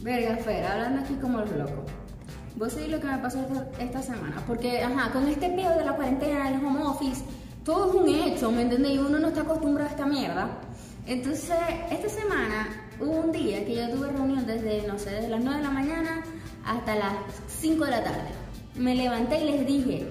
Verga, 0.02 0.38
Fer, 0.38 0.64
hablando 0.66 1.02
aquí 1.02 1.16
como 1.16 1.40
los 1.40 1.52
locos. 1.52 2.07
Vos 2.58 2.74
sabés 2.74 2.90
lo 2.90 3.00
que 3.00 3.06
me 3.06 3.20
pasó 3.20 3.40
esta, 3.40 3.84
esta 3.84 4.02
semana. 4.02 4.44
Porque, 4.48 4.82
ajá, 4.82 5.12
con 5.12 5.28
este 5.28 5.48
pedo 5.50 5.78
de 5.78 5.86
la 5.86 5.94
cuarentena, 5.94 6.50
el 6.50 6.56
home 6.66 6.82
office, 6.82 7.24
todo 7.64 7.90
es 7.90 7.96
un 7.96 8.10
hecho, 8.10 8.52
¿me 8.52 8.64
entendés? 8.64 8.94
Y 8.94 8.98
uno 8.98 9.20
no 9.20 9.28
está 9.28 9.42
acostumbrado 9.42 9.88
a 9.88 9.92
esta 9.92 10.08
mierda. 10.08 10.50
Entonces, 11.06 11.56
esta 11.92 12.10
semana 12.10 12.68
hubo 13.00 13.12
un 13.12 13.32
día 13.32 13.64
que 13.64 13.76
yo 13.76 13.90
tuve 13.92 14.08
reunión 14.08 14.48
desde, 14.48 14.88
no 14.88 14.98
sé, 14.98 15.12
desde 15.12 15.30
las 15.30 15.44
9 15.44 15.58
de 15.58 15.64
la 15.66 15.70
mañana 15.70 16.24
hasta 16.66 16.96
las 16.96 17.14
5 17.60 17.86
de 17.86 17.92
la 17.92 18.04
tarde. 18.04 18.30
Me 18.76 18.96
levanté 18.96 19.40
y 19.44 19.52
les 19.52 19.68
dije, 19.68 20.08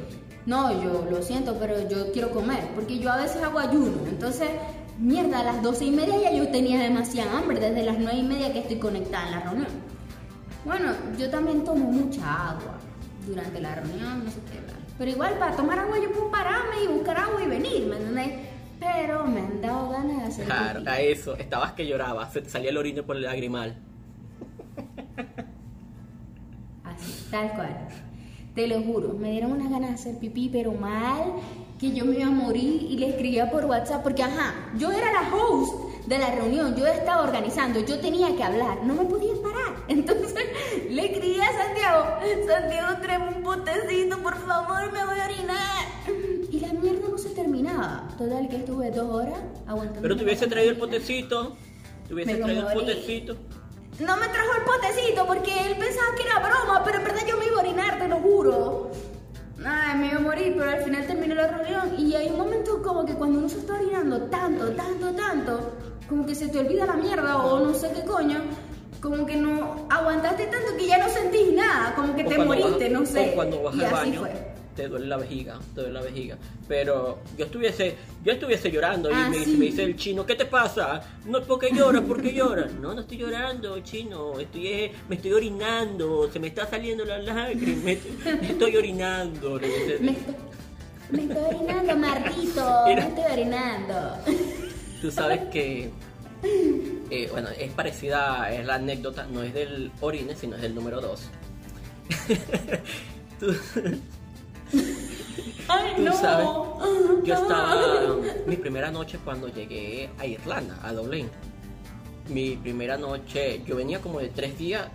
no, 0.46 0.70
yo 0.80 1.04
lo 1.10 1.22
siento, 1.22 1.56
pero 1.58 1.88
yo 1.88 2.12
quiero 2.12 2.30
comer, 2.30 2.68
porque 2.76 3.00
yo 3.00 3.10
a 3.10 3.16
veces 3.16 3.42
hago 3.42 3.58
ayuno. 3.58 4.06
Entonces, 4.08 4.50
mierda, 5.00 5.40
a 5.40 5.44
las 5.44 5.62
12 5.62 5.84
y 5.84 5.90
media 5.90 6.30
ya 6.30 6.32
yo 6.32 6.48
tenía 6.50 6.78
demasiada 6.80 7.38
hambre, 7.38 7.58
desde 7.58 7.82
las 7.82 7.98
9 7.98 8.16
y 8.16 8.22
media 8.22 8.52
que 8.52 8.60
estoy 8.60 8.78
conectada 8.78 9.26
en 9.26 9.32
la 9.32 9.40
reunión. 9.40 9.96
Bueno, 10.66 10.92
yo 11.16 11.30
también 11.30 11.64
tomo 11.64 11.92
mucha 11.92 12.50
agua 12.50 12.74
durante 13.24 13.60
la 13.60 13.76
reunión, 13.76 14.24
no 14.24 14.30
sé 14.30 14.40
qué. 14.50 14.58
Pero 14.98 15.10
igual 15.10 15.34
para 15.38 15.54
tomar 15.54 15.78
agua 15.78 15.96
yo 16.02 16.10
puedo 16.10 16.28
pararme 16.30 16.82
y 16.84 16.88
buscar 16.88 17.18
agua 17.18 17.40
y 17.40 17.46
venir, 17.46 17.86
¿me 17.86 17.96
entendéis? 17.96 18.32
Pero 18.80 19.24
me 19.26 19.40
han 19.40 19.60
dado 19.62 19.90
ganas 19.90 20.16
de 20.18 20.24
hacer 20.24 20.44
Claro, 20.46 20.82
a 20.86 21.00
eso, 21.00 21.36
estabas 21.36 21.72
que 21.72 21.86
llorabas, 21.86 22.32
se 22.32 22.42
te 22.42 22.50
salía 22.50 22.70
el 22.70 22.76
orino 22.76 23.04
por 23.04 23.16
el 23.16 23.22
lagrimal. 23.22 23.76
Así, 26.84 27.26
tal 27.30 27.52
cual. 27.52 27.88
Te 28.54 28.66
lo 28.66 28.82
juro, 28.82 29.12
me 29.12 29.30
dieron 29.30 29.52
unas 29.52 29.70
ganas 29.70 29.90
de 29.90 29.94
hacer 29.94 30.18
pipí, 30.18 30.48
pero 30.48 30.72
mal, 30.72 31.34
que 31.78 31.92
yo 31.92 32.04
me 32.04 32.16
iba 32.16 32.26
a 32.26 32.30
morir 32.30 32.82
y 32.82 32.98
le 32.98 33.10
escribía 33.10 33.50
por 33.50 33.66
WhatsApp, 33.66 34.02
porque 34.02 34.22
ajá, 34.24 34.54
yo 34.76 34.90
era 34.90 35.12
la 35.12 35.32
host 35.32 35.85
de 36.06 36.18
la 36.18 36.30
reunión, 36.30 36.74
yo 36.76 36.86
estaba 36.86 37.22
organizando, 37.22 37.80
yo 37.80 37.98
tenía 37.98 38.34
que 38.36 38.42
hablar, 38.42 38.82
no 38.84 38.94
me 38.94 39.04
podía 39.04 39.34
parar. 39.42 39.76
Entonces 39.88 40.44
le 40.88 41.06
escribí 41.06 41.40
a 41.40 41.52
Santiago, 41.52 42.04
Santiago, 42.46 42.96
tráeme 43.02 43.28
un 43.28 43.42
potecito, 43.42 44.18
por 44.18 44.36
favor, 44.46 44.92
me 44.92 45.04
voy 45.04 45.18
a 45.18 45.24
orinar. 45.24 45.86
Y 46.50 46.60
la 46.60 46.72
mierda 46.72 47.08
no 47.10 47.18
se 47.18 47.30
terminaba. 47.30 48.08
Total 48.16 48.48
que 48.48 48.56
estuve 48.56 48.90
dos 48.90 49.10
horas 49.10 49.40
aguantando. 49.66 50.02
Pero 50.02 50.16
te 50.16 50.24
hubiese 50.24 50.46
traído 50.46 50.70
el 50.70 50.78
potecito, 50.78 51.56
te 52.06 52.14
hubiese 52.14 52.36
traído 52.36 52.70
el 52.70 52.78
potecito. 52.78 53.36
No 53.98 54.16
me 54.18 54.28
trajo 54.28 54.50
el 54.58 54.64
potecito 54.64 55.26
porque 55.26 55.52
él 55.66 55.76
pensaba 55.78 56.14
que 56.16 56.22
era 56.22 56.38
broma, 56.38 56.82
pero 56.84 56.98
en 56.98 57.04
verdad 57.04 57.22
yo 57.26 57.38
me 57.38 57.46
iba 57.46 57.56
a 57.56 57.60
orinar, 57.60 57.98
te 57.98 58.08
lo 58.08 58.16
juro. 58.16 58.90
Ay, 59.64 59.98
me 59.98 60.08
iba 60.08 60.16
a 60.18 60.20
morir, 60.20 60.54
pero 60.56 60.70
al 60.70 60.82
final 60.82 61.06
terminó 61.06 61.34
la 61.34 61.48
reunión 61.48 61.94
y 61.98 62.14
hay 62.14 62.28
un 62.28 62.36
momento 62.36 62.82
como 62.82 63.06
que 63.06 63.14
cuando 63.14 63.38
uno 63.38 63.48
se 63.48 63.58
está 63.58 63.74
orinando 63.74 64.20
tanto, 64.24 64.68
tanto, 64.72 65.12
tanto, 65.12 65.72
como 66.08 66.26
que 66.26 66.34
se 66.34 66.48
te 66.48 66.58
olvida 66.58 66.86
la 66.86 66.94
mierda 66.94 67.36
o 67.38 67.60
no 67.64 67.74
sé 67.74 67.90
qué 67.94 68.02
coño, 68.02 68.42
como 69.00 69.26
que 69.26 69.36
no 69.36 69.86
aguantaste 69.90 70.44
tanto 70.46 70.76
que 70.76 70.86
ya 70.86 70.98
no 70.98 71.08
sentís 71.08 71.52
nada, 71.52 71.94
como 71.94 72.14
que 72.14 72.24
O 72.24 72.28
te 72.28 72.38
moriste, 72.38 72.84
vas- 72.84 72.92
no 72.92 73.06
sé. 73.06 73.30
O 73.32 73.34
cuando 73.34 73.62
vas 73.62 73.74
y 73.76 73.80
al 73.80 73.86
así 73.86 73.94
baño, 73.94 74.20
fue. 74.20 74.32
te 74.74 74.88
duele 74.88 75.06
la 75.06 75.16
vejiga, 75.16 75.58
te 75.74 75.80
duele 75.82 75.94
la 75.94 76.02
vejiga. 76.02 76.36
Pero 76.68 77.18
yo 77.38 77.44
estuviese, 77.44 77.94
yo 78.24 78.32
estuviese 78.32 78.70
llorando 78.70 79.10
y 79.10 79.14
Ah, 79.14 79.28
me, 79.30 79.44
sí. 79.44 79.56
me 79.56 79.66
dice 79.66 79.84
el 79.84 79.96
chino, 79.96 80.24
¿qué 80.26 80.34
te 80.34 80.44
pasa? 80.46 81.00
No, 81.24 81.40
¿por 81.42 81.58
qué 81.60 81.70
lloras? 81.72 82.02
¿Por 82.02 82.20
qué 82.22 82.32
lloras? 82.32 82.72
No, 82.74 82.94
no 82.94 83.00
estoy 83.02 83.18
llorando, 83.18 83.78
chino, 83.80 84.38
estoy, 84.40 84.66
eh, 84.68 84.92
me 85.08 85.16
estoy 85.16 85.32
orinando, 85.32 86.30
se 86.32 86.38
me 86.40 86.48
está 86.48 86.66
saliendo 86.68 87.04
la 87.04 87.18
lágrima, 87.18 87.82
me, 87.84 87.98
me 88.40 88.48
estoy 88.48 88.76
orinando. 88.76 89.58
Me 89.60 89.66
estoy, 89.66 90.06
me 91.10 91.22
estoy 91.22 91.44
orinando, 91.54 91.96
Martito, 91.96 92.82
me 92.86 92.94
estoy 92.94 93.24
orinando. 93.32 93.94
Tú 95.00 95.10
sabes 95.10 95.40
que, 95.50 95.90
eh, 97.10 97.28
bueno, 97.30 97.48
es 97.58 97.72
parecida, 97.72 98.50
es 98.52 98.64
la 98.66 98.76
anécdota, 98.76 99.26
no 99.26 99.42
es 99.42 99.54
del 99.54 99.92
orine, 100.00 100.34
sino 100.34 100.56
es 100.56 100.62
del 100.62 100.74
número 100.74 101.00
2. 101.00 101.20
Tú, 103.40 103.54
Ay, 105.68 105.92
tú 105.96 106.02
no. 106.02 106.12
sabes, 106.16 106.46
yo 107.24 107.34
estaba, 107.34 108.16
mi 108.46 108.56
primera 108.56 108.90
noche 108.90 109.18
cuando 109.24 109.48
llegué 109.48 110.08
a 110.18 110.26
Irlanda, 110.26 110.78
a 110.82 110.92
Dublín. 110.92 111.28
Mi 112.28 112.56
primera 112.56 112.96
noche, 112.96 113.62
yo 113.66 113.76
venía 113.76 114.00
como 114.00 114.20
de 114.20 114.28
tres 114.28 114.56
días, 114.58 114.88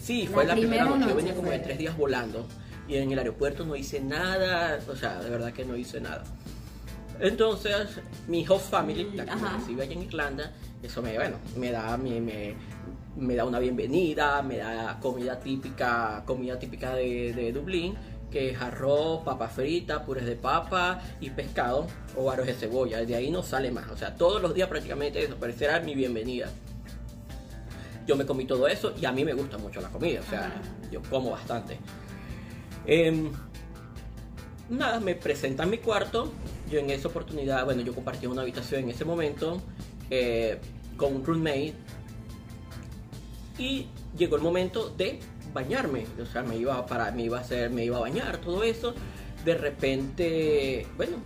sí, 0.00 0.28
fue 0.32 0.44
La 0.44 0.54
la, 0.54 0.60
primera 0.60 0.84
noche, 0.84 1.08
yo 1.08 1.14
venía 1.16 1.34
como 1.34 1.50
de 1.50 1.58
tres 1.60 1.78
días 1.78 1.96
volando. 1.96 2.46
Y 2.88 2.96
en 2.96 3.10
el 3.10 3.18
aeropuerto 3.18 3.64
no 3.64 3.74
hice 3.74 4.00
nada, 4.00 4.78
o 4.88 4.94
sea, 4.94 5.20
de 5.20 5.30
verdad 5.30 5.52
que 5.52 5.64
no 5.64 5.76
hice 5.76 6.00
nada. 6.00 6.22
Entonces, 7.20 8.00
mi 8.28 8.46
host 8.46 8.70
family, 8.70 9.10
la 9.14 9.24
que 9.24 9.36
me 9.36 9.48
recibe 9.48 9.82
allá 9.82 9.92
en 9.92 10.02
Irlanda, 10.02 10.52
eso 10.82 11.02
me, 11.02 11.14
bueno, 11.14 11.36
me 11.56 11.70
da, 11.70 11.96
me, 11.96 12.20
me, 12.20 12.54
me 13.16 13.34
da 13.34 13.44
una 13.44 13.58
bienvenida, 13.58 14.42
me 14.42 14.58
da 14.58 14.98
comida 15.00 15.38
típica, 15.40 16.22
comida 16.26 16.58
típica 16.58 16.94
de, 16.94 17.32
de 17.32 17.52
Dublín, 17.52 17.94
que 18.30 18.50
es 18.50 18.60
arroz, 18.60 19.22
papa 19.24 19.48
frita, 19.48 20.04
purés 20.04 20.26
de 20.26 20.36
papa 20.36 21.00
y 21.20 21.30
pescado 21.30 21.86
o 22.16 22.30
aros 22.30 22.46
de 22.46 22.54
cebolla. 22.54 23.04
De 23.04 23.14
ahí 23.14 23.30
no 23.30 23.42
sale 23.42 23.70
más. 23.70 23.90
O 23.90 23.96
sea, 23.96 24.14
todos 24.14 24.42
los 24.42 24.54
días 24.54 24.68
prácticamente 24.68 25.22
eso, 25.22 25.36
pero 25.40 25.54
mi 25.84 25.94
bienvenida. 25.94 26.50
Yo 28.06 28.14
me 28.16 28.24
comí 28.26 28.44
todo 28.44 28.68
eso 28.68 28.94
y 29.00 29.04
a 29.04 29.12
mí 29.12 29.24
me 29.24 29.32
gusta 29.32 29.58
mucho 29.58 29.80
la 29.80 29.88
comida, 29.88 30.20
o 30.20 30.30
sea, 30.30 30.46
Ajá. 30.46 30.60
yo 30.92 31.02
como 31.10 31.30
bastante. 31.30 31.76
Em, 32.86 33.32
nada, 34.70 35.00
me 35.00 35.14
presenta 35.16 35.64
en 35.64 35.70
mi 35.70 35.78
cuarto. 35.78 36.32
Yo 36.70 36.78
en 36.78 36.90
esa 36.90 37.08
oportunidad, 37.08 37.64
bueno, 37.64 37.82
yo 37.82 37.94
compartía 37.94 38.28
una 38.28 38.42
habitación 38.42 38.84
en 38.84 38.90
ese 38.90 39.04
momento 39.04 39.62
eh, 40.10 40.58
con 40.96 41.14
un 41.14 41.24
roommate. 41.24 41.74
Y 43.58 43.86
llegó 44.16 44.36
el 44.36 44.42
momento 44.42 44.90
de 44.90 45.20
bañarme. 45.52 46.06
O 46.20 46.26
sea, 46.26 46.42
me 46.42 46.56
iba 46.56 46.76
a 46.76 46.86
parar, 46.86 47.14
me 47.14 47.22
iba 47.22 47.38
a 47.38 47.40
hacer, 47.40 47.70
me 47.70 47.84
iba 47.84 47.96
a 47.96 48.00
bañar, 48.00 48.38
todo 48.38 48.62
eso. 48.62 48.94
De 49.44 49.56
repente, 49.56 50.86
bueno, 50.96 51.16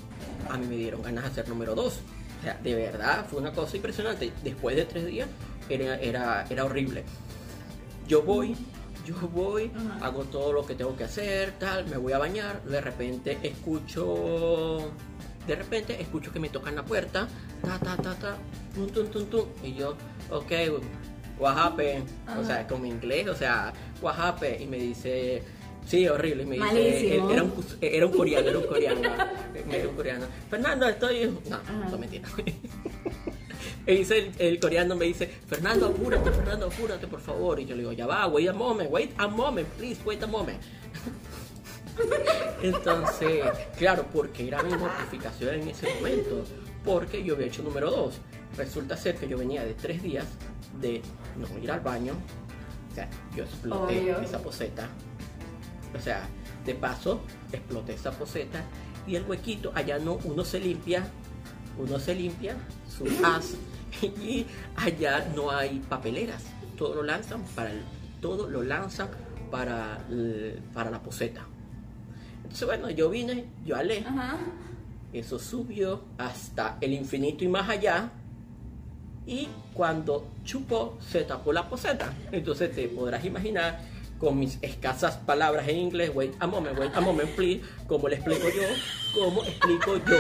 a 0.49 0.59
mí 0.59 0.67
me 0.67 0.77
dieron 0.77 1.03
ganas 1.03 1.25
de 1.25 1.31
hacer 1.31 1.49
número 1.49 1.75
dos. 1.75 2.01
O 2.41 2.43
sea, 2.43 2.59
de 2.63 2.75
verdad, 2.75 3.27
fue 3.29 3.41
una 3.41 3.53
cosa 3.53 3.77
impresionante. 3.77 4.33
Después 4.45 4.77
de 4.77 4.85
tres 4.85 5.07
días, 5.07 5.29
era, 5.69 5.97
era, 5.99 6.47
era 6.49 6.65
horrible. 6.65 7.05
Yo 8.07 8.23
voy, 8.23 8.57
yo 9.07 9.15
voy, 9.29 9.71
Ajá. 9.75 10.07
hago 10.07 10.25
todo 10.25 10.53
lo 10.53 10.67
que 10.67 10.75
tengo 10.75 10.97
que 10.97 11.05
hacer, 11.05 11.53
tal, 11.59 11.87
me 11.87 11.97
voy 11.97 12.13
a 12.13 12.19
bañar, 12.19 12.63
de 12.65 12.81
repente 12.81 13.39
escucho, 13.43 14.91
de 15.47 15.57
repente 15.57 16.01
escucho 16.01 16.33
que 16.33 16.41
me 16.41 16.49
tocan 16.49 16.75
la 16.75 16.85
puerta, 16.85 17.29
ta, 17.63 17.79
ta, 17.79 17.97
ta, 17.97 18.15
ta, 18.15 18.37
tum, 18.75 18.89
tum, 18.89 19.07
tum, 19.09 19.27
tum, 19.27 19.47
y 19.65 19.75
yo, 19.75 19.97
ok, 20.31 20.53
what 21.39 21.57
happened? 21.57 22.07
o 22.39 22.45
sea, 22.45 22.67
con 22.67 22.83
mi 22.83 22.89
inglés, 22.91 23.29
o 23.29 23.35
sea, 23.35 23.73
what 24.03 24.19
happened? 24.19 24.61
y 24.61 24.67
me 24.67 24.77
dice, 24.79 25.43
sí, 25.87 26.07
horrible, 26.09 26.43
y 26.43 26.47
me 26.47 26.57
dice, 26.57 27.17
era 27.17 27.43
un, 27.43 27.53
era 27.81 28.07
un 28.07 28.13
coreano, 28.13 28.49
era 28.49 28.59
un 28.59 28.67
coreano, 28.69 29.01
era 29.71 29.89
un 29.89 29.95
coreano, 29.97 30.27
Fernando, 30.49 30.89
estoy, 30.89 31.37
no, 31.49 31.57
Ajá. 31.57 31.89
no 31.91 31.99
mentira. 31.99 32.29
Me 33.87 33.95
dice 33.97 34.19
el, 34.19 34.33
el 34.39 34.61
coreano 34.61 34.95
me 34.95 35.07
dice, 35.07 35.27
Fernando, 35.27 35.87
apúrate, 35.87 36.31
Fernando, 36.31 36.67
apúrate, 36.67 37.07
por 37.07 37.21
favor. 37.21 37.59
Y 37.59 37.65
yo 37.65 37.75
le 37.75 37.81
digo, 37.81 37.93
ya 37.93 38.07
va, 38.07 38.27
wait 38.29 38.49
a 38.49 38.53
moment, 38.53 38.89
wait 38.91 39.11
a 39.17 39.27
moment, 39.27 39.67
please, 39.79 40.01
wait 40.05 40.23
a 40.23 40.27
moment. 40.27 40.61
Entonces, 42.63 43.45
claro, 43.79 44.07
porque 44.13 44.47
era 44.49 44.63
mi 44.63 44.73
notificación 44.73 45.55
en 45.55 45.69
ese 45.69 45.95
momento, 45.95 46.45
porque 46.85 47.23
yo 47.25 47.35
había 47.35 47.47
hecho 47.47 47.63
número 47.63 47.91
dos. 47.91 48.15
Resulta 48.57 48.97
ser 48.97 49.17
que 49.17 49.29
yo 49.29 49.39
venía 49.39 49.65
de 49.65 49.75
tres 49.75 50.03
días 50.03 50.27
de 50.81 51.03
no 51.37 51.59
ir 51.63 51.71
al 51.71 51.81
baño. 51.81 52.13
O 52.91 52.95
sea, 52.95 53.09
yo 53.35 53.45
exploté 53.45 54.01
Obvio. 54.01 54.21
esa 54.21 54.39
poseta. 54.43 54.89
O 55.97 56.01
sea, 56.01 56.29
de 56.67 56.75
paso, 56.75 57.21
exploté 57.53 57.95
esa 57.95 58.11
poseta 58.13 58.63
y 59.07 59.17
el 59.17 59.25
huequito, 59.25 59.73
allá 59.75 59.99
no, 59.99 60.19
uno 60.25 60.45
se 60.45 60.61
limpia, 60.61 61.05
uno 61.79 61.99
se 61.99 62.15
limpia 62.15 62.57
su 62.89 63.05
as 63.25 63.55
y 64.03 64.47
allá 64.77 65.27
no 65.35 65.51
hay 65.51 65.79
papeleras. 65.89 66.43
Todo 66.77 66.97
lo 66.97 67.03
lanzan 67.05 67.43
para 67.55 67.73
el, 67.73 67.83
todo 68.21 68.49
lo 68.49 68.63
lanzan 68.63 69.09
para, 69.51 70.05
el- 70.11 70.61
para 70.75 70.91
la 70.91 71.03
poseta. 71.03 71.47
Entonces, 72.51 72.67
bueno, 72.67 72.91
yo 72.91 73.09
vine, 73.11 73.45
yo 73.65 73.77
alé, 73.77 74.05
Ajá. 74.05 74.37
eso 75.13 75.39
subió 75.39 76.03
hasta 76.19 76.79
el 76.81 76.93
infinito 76.95 77.45
y 77.45 77.49
más 77.49 77.69
allá. 77.69 78.11
y 79.25 79.47
cuando 79.75 80.27
chupó 80.45 80.99
se 81.01 81.23
tapó 81.23 81.53
la 81.53 81.69
poseta. 81.69 82.13
Entonces 82.33 82.75
te 82.75 82.89
podrás 82.89 83.25
imaginar 83.25 83.79
con 84.19 84.37
mis 84.37 84.59
escasas 84.63 85.17
palabras 85.19 85.69
en 85.69 85.77
inglés, 85.79 86.11
wait 86.13 86.35
a 86.41 86.47
moment, 86.49 86.77
wait 86.77 86.93
a 86.97 87.01
moment, 87.01 87.31
please, 87.37 87.61
cómo 87.87 88.09
le 88.09 88.17
explico 88.17 88.49
yo, 88.49 88.63
cómo 89.15 89.45
explico 89.45 89.97
yo 89.99 90.19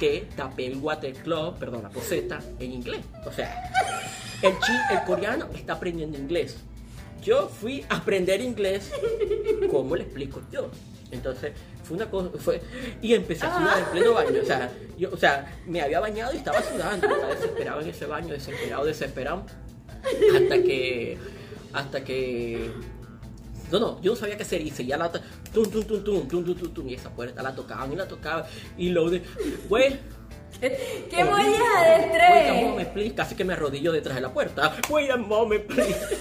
que 0.00 0.26
tapé 0.34 0.66
el 0.68 0.78
water 0.78 1.12
club, 1.12 1.58
perdón, 1.58 1.82
la 1.82 1.90
poseta 1.90 2.40
en 2.58 2.72
inglés. 2.72 3.00
O 3.26 3.30
sea, 3.32 3.70
el, 4.40 4.52
chi, 4.60 4.72
el 4.92 5.04
coreano 5.04 5.46
está 5.54 5.74
aprendiendo 5.74 6.16
inglés. 6.16 6.56
Yo 7.22 7.48
fui 7.48 7.84
a 7.90 7.96
aprender 7.96 8.40
inglés, 8.40 8.90
¿cómo 9.70 9.94
le 9.94 10.04
explico 10.04 10.40
yo? 10.50 10.70
Entonces, 11.10 11.52
fue 11.84 11.96
una 11.96 12.10
cosa, 12.10 12.30
fue, 12.38 12.60
y 13.00 13.14
empecé 13.14 13.46
a 13.46 13.56
sudar 13.56 13.78
en 13.78 13.84
pleno 13.86 14.12
baño, 14.12 14.40
o 14.42 14.44
sea, 14.44 14.70
yo, 14.98 15.10
o 15.10 15.16
sea, 15.16 15.58
me 15.66 15.80
había 15.80 16.00
bañado 16.00 16.34
y 16.34 16.36
estaba 16.36 16.62
sudando, 16.62 17.06
estaba 17.06 17.34
desesperado 17.34 17.80
en 17.80 17.88
ese 17.88 18.06
baño, 18.06 18.28
desesperado, 18.28 18.84
desesperado, 18.84 19.46
hasta 20.36 20.62
que, 20.62 21.18
hasta 21.72 22.04
que, 22.04 22.70
no, 23.72 23.78
no, 23.80 24.02
yo 24.02 24.12
no 24.12 24.16
sabía 24.16 24.36
qué 24.36 24.42
hacer 24.42 24.60
y 24.60 24.70
seguía 24.70 24.98
la, 24.98 25.10
tum, 25.10 25.22
tum, 25.52 25.70
tum, 25.70 26.04
tum, 26.04 26.28
tum, 26.28 26.44
tum, 26.44 26.54
tum, 26.54 26.74
tum, 26.74 26.88
y 26.88 26.94
esa 26.94 27.10
puerta 27.10 27.42
la 27.42 27.54
tocaban 27.54 27.90
y 27.90 27.96
la 27.96 28.06
tocaban, 28.06 28.44
y 28.76 28.90
lo 28.90 29.08
de, 29.08 29.22
güey, 29.68 29.98
¡Qué 30.60 31.24
molleja 31.24 31.44
de 31.44 31.46
Wait 31.46 31.60
a 31.70 31.96
estrés! 31.98 32.62
moment, 32.64 32.88
please. 32.88 33.14
Casi 33.14 33.34
que 33.36 33.44
me 33.44 33.52
arrodillo 33.52 33.92
detrás 33.92 34.16
de 34.16 34.22
la 34.22 34.32
puerta. 34.32 34.74
Wait 34.88 35.10
a 35.10 35.16
moment, 35.16 35.64
please. 35.66 36.18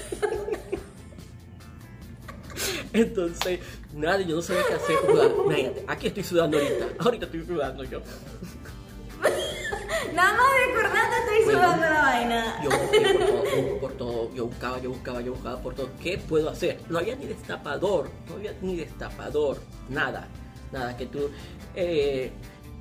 Entonces, 2.97 3.59
nada, 3.93 4.21
yo 4.21 4.37
no 4.37 4.41
sabía 4.41 4.63
qué 4.67 4.73
hacer. 4.73 4.95
Imagínate, 5.45 5.83
aquí 5.87 6.07
estoy 6.07 6.23
sudando 6.23 6.57
ahorita. 6.57 6.85
Ahorita 6.99 7.25
estoy 7.25 7.45
sudando 7.45 7.83
yo. 7.83 8.01
Nada 10.13 10.33
más 10.33 10.45
recordando 10.67 11.15
estoy 11.17 11.43
Bueno, 11.45 11.59
sudando 11.59 11.85
la 11.85 12.01
vaina. 12.01 12.61
Yo 12.63 12.69
busqué 12.69 12.99
por 13.01 13.27
todo, 13.27 13.79
por 13.79 13.91
todo, 13.93 14.33
yo 14.35 14.45
buscaba, 14.47 14.81
yo 14.81 14.89
buscaba, 14.89 15.21
yo 15.21 15.31
buscaba 15.33 15.61
por 15.61 15.75
todo. 15.75 15.89
¿Qué 16.01 16.17
puedo 16.17 16.49
hacer? 16.49 16.79
No 16.89 16.99
había 16.99 17.15
ni 17.15 17.25
destapador, 17.25 18.09
no 18.27 18.35
había 18.35 18.53
ni 18.61 18.75
destapador, 18.77 19.57
nada, 19.89 20.27
nada 20.71 20.95
que 20.97 21.05
tú. 21.07 21.29
eh, 21.75 22.31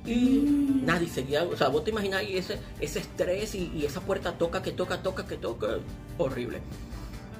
y 0.05 0.81
nada, 0.85 1.03
y 1.03 1.07
seguía, 1.09 1.43
o 1.43 1.57
sea, 1.57 1.67
vos 1.67 1.83
te 1.83 1.89
imaginas 1.91 2.21
ahí 2.21 2.37
ese, 2.37 2.57
ese 2.79 2.99
estrés 2.99 3.53
y, 3.55 3.73
y 3.75 3.85
esa 3.85 3.99
puerta 3.99 4.31
toca, 4.37 4.61
que 4.61 4.71
toca, 4.71 5.03
toca, 5.03 5.27
que 5.27 5.35
toca, 5.35 5.79
horrible. 6.17 6.61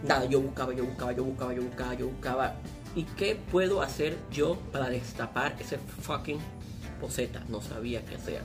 Nada, 0.04 0.25
yo 0.25 0.42
buscaba, 0.42 0.74
yo 0.74 0.86
buscaba, 0.86 1.12
yo 1.12 1.24
buscaba, 1.24 1.54
yo 1.54 1.63
buscaba, 1.63 1.94
yo 1.96 2.08
buscaba. 2.08 2.56
¿Y 2.96 3.04
qué 3.04 3.38
puedo 3.51 3.82
hacer 3.82 4.18
yo 4.32 4.56
para 4.72 4.89
destapar 4.89 5.56
ese 5.60 5.77
fucking 5.77 6.39
poseta? 7.00 7.44
No 7.48 7.62
sabía 7.62 8.04
qué 8.06 8.16
hacer. 8.16 8.42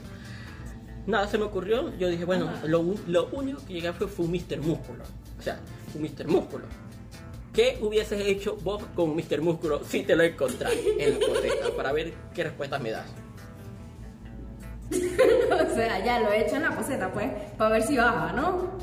Nada 1.05 1.27
se 1.27 1.37
me 1.37 1.45
ocurrió. 1.45 1.95
Yo 1.97 2.07
dije, 2.07 2.25
bueno, 2.25 2.51
lo, 2.65 2.79
único 2.81 3.65
que 3.65 3.73
llegué 3.73 3.93
fue, 3.93 4.07
fue 4.07 4.25
un 4.25 4.31
Mr. 4.31 4.61
Músculo. 4.61 5.03
O 5.39 5.41
sea, 5.41 5.59
un 5.95 6.01
Mr. 6.01 6.27
Músculo. 6.27 6.65
¿Qué 7.53 7.77
hubieses 7.81 8.19
hecho 8.25 8.57
vos 8.63 8.83
con 8.95 9.15
Mr. 9.15 9.41
Músculo 9.41 9.81
si 9.87 10.03
te 10.03 10.15
lo 10.15 10.23
encontrás 10.23 10.73
en 10.97 11.19
la 11.19 11.25
poseta? 11.27 11.75
Para 11.75 11.91
ver 11.91 12.13
qué 12.33 12.45
respuesta 12.45 12.79
me 12.79 12.91
das. 12.91 13.05
O 15.53 15.75
sea, 15.75 16.03
ya 16.03 16.19
lo 16.19 16.31
he 16.31 16.45
hecho 16.45 16.55
en 16.55 16.63
la 16.63 16.75
poseta, 16.75 17.11
pues, 17.11 17.31
para 17.57 17.71
ver 17.71 17.83
si 17.83 17.97
baja, 17.97 18.31
¿no? 18.33 18.77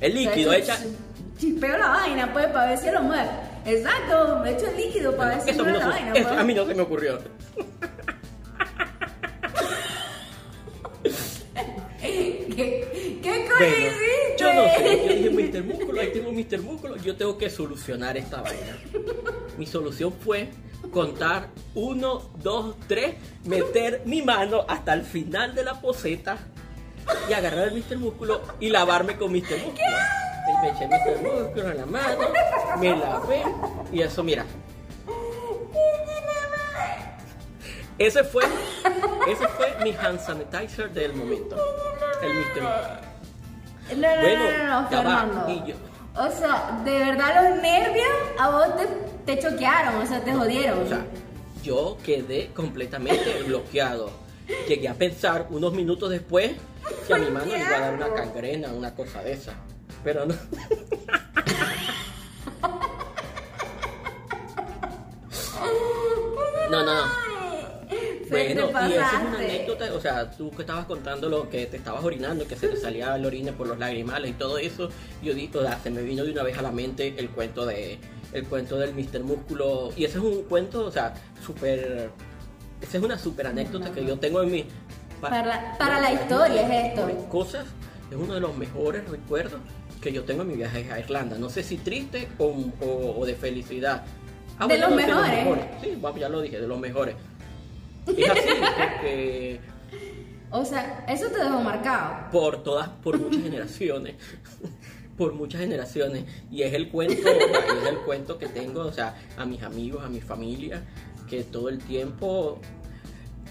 El 0.00 0.14
líquido, 0.14 0.50
O 0.50 0.54
sea, 0.54 0.58
echa. 0.58 0.78
Ch- 1.42 1.52
Chispeo 1.52 1.76
la 1.78 1.88
vaina, 1.88 2.32
pues, 2.32 2.46
para 2.48 2.70
ver 2.70 2.78
si 2.78 2.90
lo 2.90 3.02
mueve. 3.02 3.28
Exacto, 3.64 4.44
he 4.44 4.50
hecho 4.52 4.66
el 4.70 4.76
líquido 4.76 5.16
para 5.16 5.36
ver 5.36 5.40
si 5.42 5.52
mueve 5.60 5.78
la 5.78 5.86
vaina. 5.88 6.12
pues. 6.12 6.26
a 6.26 6.44
mí 6.44 6.54
no 6.54 6.66
se 6.66 6.74
me 6.74 6.82
ocurrió. 6.82 7.18
¿Qué, 12.00 13.20
qué 13.22 13.44
coño 13.46 13.56
Bueno, 13.58 13.76
hiciste? 13.76 14.36
yo 14.38 14.52
no 14.54 14.64
sé, 14.76 15.06
yo 15.06 15.30
dije 15.30 15.58
Mr. 15.60 15.64
Músculo, 15.64 16.00
ahí 16.00 16.12
tengo 16.12 16.32
Mr. 16.32 16.60
Músculo, 16.62 16.96
yo 16.96 17.16
tengo 17.16 17.38
que 17.38 17.48
solucionar 17.50 18.16
esta 18.16 18.40
vaina. 18.42 18.76
Mi 19.56 19.66
solución 19.66 20.12
fue 20.12 20.48
contar 20.90 21.48
uno, 21.74 22.30
dos, 22.42 22.76
tres, 22.88 23.14
meter 23.44 24.02
mi 24.04 24.22
mano 24.22 24.64
hasta 24.68 24.92
el 24.94 25.02
final 25.02 25.54
de 25.54 25.64
la 25.64 25.80
poseta 25.80 26.38
y 27.28 27.32
agarrar 27.32 27.68
el 27.68 27.74
Mr. 27.74 27.98
Músculo 27.98 28.42
y 28.60 28.68
lavarme 28.70 29.16
con 29.16 29.30
Mr. 29.32 29.38
Músculo. 29.64 29.72
Y 29.74 29.82
me 30.62 30.68
eché 30.68 30.86
Mr. 30.86 31.22
Músculo 31.22 31.70
en 31.70 31.76
la 31.78 31.86
mano, 31.86 32.18
me 32.78 32.96
lavé 32.96 33.42
y 33.92 34.00
eso, 34.02 34.22
mira. 34.22 34.44
Ese 37.98 38.24
fue, 38.24 38.42
ese 39.28 39.46
fue 39.48 39.74
mi 39.84 39.90
hand 39.94 40.18
sanitizer 40.18 40.90
del 40.90 41.12
momento. 41.14 41.56
El 42.22 42.34
Mr. 42.34 42.62
No, 43.96 44.14
no, 44.16 44.20
Bueno, 44.22 44.44
no, 44.66 44.80
no, 44.82 44.88
Fernando. 44.88 45.48
y 45.50 45.70
yo- 45.70 45.76
O 46.16 46.30
sea, 46.30 46.80
de 46.84 46.98
verdad 46.98 47.48
los 47.50 47.62
nervios 47.62 48.06
a 48.38 48.50
vos 48.50 48.76
te, 48.76 49.34
te 49.36 49.42
choquearon, 49.42 49.96
o 49.96 50.06
sea, 50.06 50.20
te 50.22 50.32
jodieron. 50.32 50.82
O 50.82 50.86
sea, 50.86 51.04
yo 51.62 51.96
quedé 52.04 52.48
completamente 52.54 53.42
bloqueado. 53.46 54.10
Llegué 54.68 54.88
a 54.88 54.94
pensar 54.94 55.46
unos 55.50 55.72
minutos 55.72 56.10
después 56.10 56.52
que 57.06 57.14
a 57.14 57.18
mi 57.18 57.30
mano 57.30 57.46
le 57.46 57.58
iba 57.58 57.76
a 57.76 57.80
dar 57.80 57.94
una 57.94 58.12
cangrena, 58.14 58.68
una 58.72 58.94
cosa 58.94 59.22
de 59.22 59.32
esa. 59.32 59.52
Pero 60.04 60.26
no. 60.26 60.34
No, 66.70 66.84
no, 66.84 66.94
no. 66.94 67.22
Bueno, 68.30 68.70
y 68.88 68.92
esa 68.94 69.20
es 69.20 69.28
una 69.28 69.38
anécdota, 69.38 69.92
o 69.92 70.00
sea, 70.00 70.30
tú 70.30 70.50
que 70.50 70.62
estabas 70.62 70.86
contando 70.86 71.28
lo 71.28 71.50
que 71.50 71.66
te 71.66 71.76
estabas 71.76 72.02
orinando, 72.02 72.46
que 72.48 72.56
se 72.56 72.66
te 72.68 72.78
salía 72.78 73.14
el 73.14 73.26
orine 73.26 73.52
por 73.52 73.66
los 73.66 73.78
lagrimales 73.78 74.30
y 74.30 74.32
todo 74.34 74.56
eso, 74.56 74.88
yo 75.22 75.34
dije, 75.34 75.58
o 75.58 75.60
sea, 75.62 75.78
se 75.82 75.90
me 75.90 76.00
vino 76.00 76.24
de 76.24 76.32
una 76.32 76.42
vez 76.42 76.56
a 76.56 76.62
la 76.62 76.70
mente 76.72 77.14
el 77.18 77.28
cuento 77.28 77.66
de 77.66 77.98
el 78.32 78.46
cuento 78.46 78.78
del 78.78 78.94
Mr. 78.94 79.22
Músculo 79.22 79.90
y 79.94 80.06
ese 80.06 80.16
es 80.16 80.24
un 80.24 80.44
cuento, 80.44 80.86
o 80.86 80.90
sea, 80.90 81.12
súper 81.44 82.08
esa 82.80 82.96
es 82.98 83.04
una 83.04 83.18
súper 83.18 83.48
anécdota 83.48 83.92
que 83.92 84.02
yo 84.06 84.18
tengo 84.18 84.42
en 84.42 84.50
mi 84.50 84.64
Para- 85.20 85.76
para 85.76 86.00
la 86.00 86.12
historia 86.14 86.62
es 86.62 86.98
esto. 86.98 87.28
Cosas, 87.28 87.66
es 88.10 88.16
uno 88.16 88.32
de 88.32 88.40
los 88.40 88.56
mejores 88.56 89.06
recuerdos 89.10 89.60
que 90.02 90.12
yo 90.12 90.24
tengo 90.24 90.42
en 90.42 90.48
mi 90.48 90.54
viaje 90.56 90.90
a 90.92 90.98
Irlanda. 90.98 91.38
No 91.38 91.48
sé 91.48 91.62
si 91.62 91.78
triste 91.78 92.28
o, 92.38 92.46
o- 92.80 93.14
o 93.20 93.24
de 93.24 93.34
felicidad. 93.34 94.04
Ah, 94.58 94.66
De 94.66 94.76
los 94.78 94.90
no, 94.90 94.96
mejores. 94.96 95.64
Sí, 95.80 95.96
ya 96.18 96.28
lo 96.28 96.40
dije, 96.42 96.60
de 96.60 96.66
los 96.66 96.78
mejores. 96.78 97.14
Es 98.06 98.28
así, 98.30 98.40
porque 98.60 99.60
O 100.50 100.64
sea, 100.64 101.04
eso 101.08 101.28
te 101.28 101.38
dejó 101.42 101.60
marcado. 101.60 102.30
por 102.30 102.62
todas, 102.62 102.88
por 102.88 103.18
muchas 103.18 103.42
generaciones, 103.42 104.16
por 105.16 105.32
muchas 105.34 105.60
generaciones, 105.60 106.24
y 106.50 106.62
es 106.62 106.74
el 106.74 106.88
cuento, 106.90 107.14
es 107.28 107.88
el 107.88 107.96
cuento 108.04 108.38
que 108.38 108.48
tengo, 108.48 108.80
o 108.80 108.92
sea, 108.92 109.14
a 109.36 109.44
mis 109.46 109.62
amigos, 109.62 110.04
a 110.04 110.08
mi 110.08 110.20
familia, 110.20 110.82
que 111.30 111.44
todo 111.44 111.68
el 111.68 111.78
tiempo, 111.78 112.58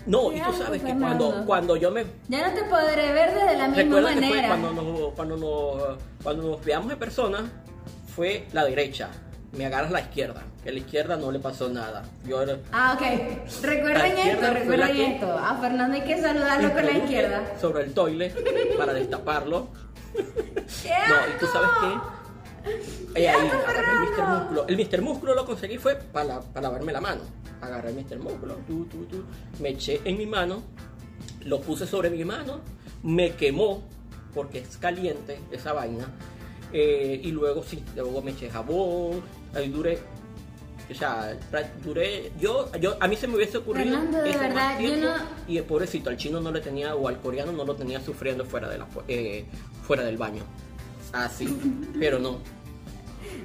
no, 0.06 0.32
y 0.32 0.42
tú 0.42 0.54
sabes 0.54 0.82
que 0.82 0.96
cuando, 0.98 1.44
cuando 1.46 1.76
yo 1.76 1.92
me, 1.92 2.06
Ya 2.28 2.48
no 2.48 2.54
te 2.54 2.64
podré 2.66 3.12
ver 3.14 3.34
desde 3.34 3.58
la 3.58 3.68
misma 3.68 3.84
recuerda 3.84 4.10
que 4.10 4.16
fue 4.20 4.30
manera. 4.30 4.48
cuando 4.48 4.74
nos, 4.74 5.14
cuando 5.14 5.38
nos, 5.38 5.98
cuando 6.24 6.44
nos 6.44 6.66
veamos 6.66 6.92
en 6.92 7.00
persona, 7.00 7.52
fue 8.16 8.48
la 8.54 8.66
derecha, 8.66 9.10
me 9.54 9.66
agarras 9.66 9.92
la 9.92 10.02
izquierda, 10.02 10.44
que 10.64 10.70
a 10.70 10.74
la 10.74 10.80
izquierda 10.80 11.18
no 11.18 11.32
le 11.32 11.40
pasó 11.40 11.70
nada, 11.70 12.04
yo 12.26 12.42
era, 12.42 12.58
Ah, 12.72 12.96
ok. 12.98 13.64
Recuerden 13.64 14.18
esto, 14.18 14.54
recuerden 14.54 14.96
que- 14.96 15.12
esto. 15.16 15.38
A 15.38 15.56
Fernando 15.58 15.96
hay 15.96 16.02
que 16.04 16.22
saludarlo 16.22 16.72
con 16.74 16.86
la 16.86 16.92
izquierda. 16.92 17.42
sobre 17.60 17.84
el 17.84 17.94
toilet 17.94 18.78
para 18.78 18.94
destaparlo. 18.94 19.68
¡Qué 20.14 20.90
No, 21.10 21.16
y 21.36 21.40
tú 21.40 21.46
sabes 21.48 21.70
asco! 21.70 22.12
Eh, 23.16 23.28
ahí, 23.30 23.50
agarré 23.68 23.92
el 23.92 24.10
Mr. 24.10 24.28
Músculo. 24.40 24.66
El 24.68 24.78
Mr. 24.78 25.02
Músculo 25.02 25.36
lo 25.36 25.46
conseguí 25.46 25.78
fue 25.78 25.96
para, 25.96 26.40
para 26.42 26.62
lavarme 26.68 26.92
la 26.94 27.02
mano. 27.02 27.22
Agarré 27.62 27.90
el 27.90 27.96
Mr. 27.96 28.20
Músculo, 28.20 28.56
tú, 28.68 28.86
tú, 28.86 29.06
tú, 29.06 29.24
me 29.60 29.70
eché 29.70 30.02
en 30.06 30.18
mi 30.18 30.26
mano, 30.26 30.64
lo 31.46 31.60
puse 31.62 31.86
sobre 31.86 32.10
mi 32.10 32.24
mano, 32.26 32.62
me 33.04 33.32
quemó 33.36 33.84
porque 34.34 34.60
es 34.60 34.78
caliente 34.78 35.40
esa 35.52 35.74
vaina. 35.74 36.08
eh, 36.74 37.20
y 37.24 37.32
luego 37.32 37.64
sí, 37.64 37.84
luego 37.96 38.22
me 38.22 38.32
eché 38.32 38.50
jabón, 38.50 39.22
ahí 39.54 39.70
duré. 39.70 40.00
O 40.90 40.94
sea, 40.94 41.38
duré. 41.84 42.32
Yo, 42.40 42.70
yo, 42.80 42.98
a 43.00 43.08
mí 43.08 43.16
se 43.16 43.26
me 43.28 43.36
hubiese 43.36 43.58
ocurrido. 43.60 43.86
Fernando, 43.98 44.18
de 44.24 44.32
verdad, 44.38 44.80
yo 44.80 44.98
no- 44.98 45.14
Y 45.48 45.58
el 45.58 45.64
pobrecito, 45.64 46.10
al 46.10 46.18
chino 46.18 46.42
no 46.42 46.52
le 46.52 46.60
tenía, 46.60 46.96
o 46.96 47.08
al 47.08 47.20
coreano 47.22 47.52
no 47.54 47.64
lo 47.64 47.76
tenía 47.76 48.02
sufriendo 48.02 48.44
fuera, 48.46 48.68
de 48.68 48.78
la, 48.78 48.88
eh, 49.08 49.46
fuera 49.84 50.04
del 50.04 50.18
baño. 50.18 50.44
Así, 51.14 51.48
pero 52.00 52.20
no. 52.20 52.40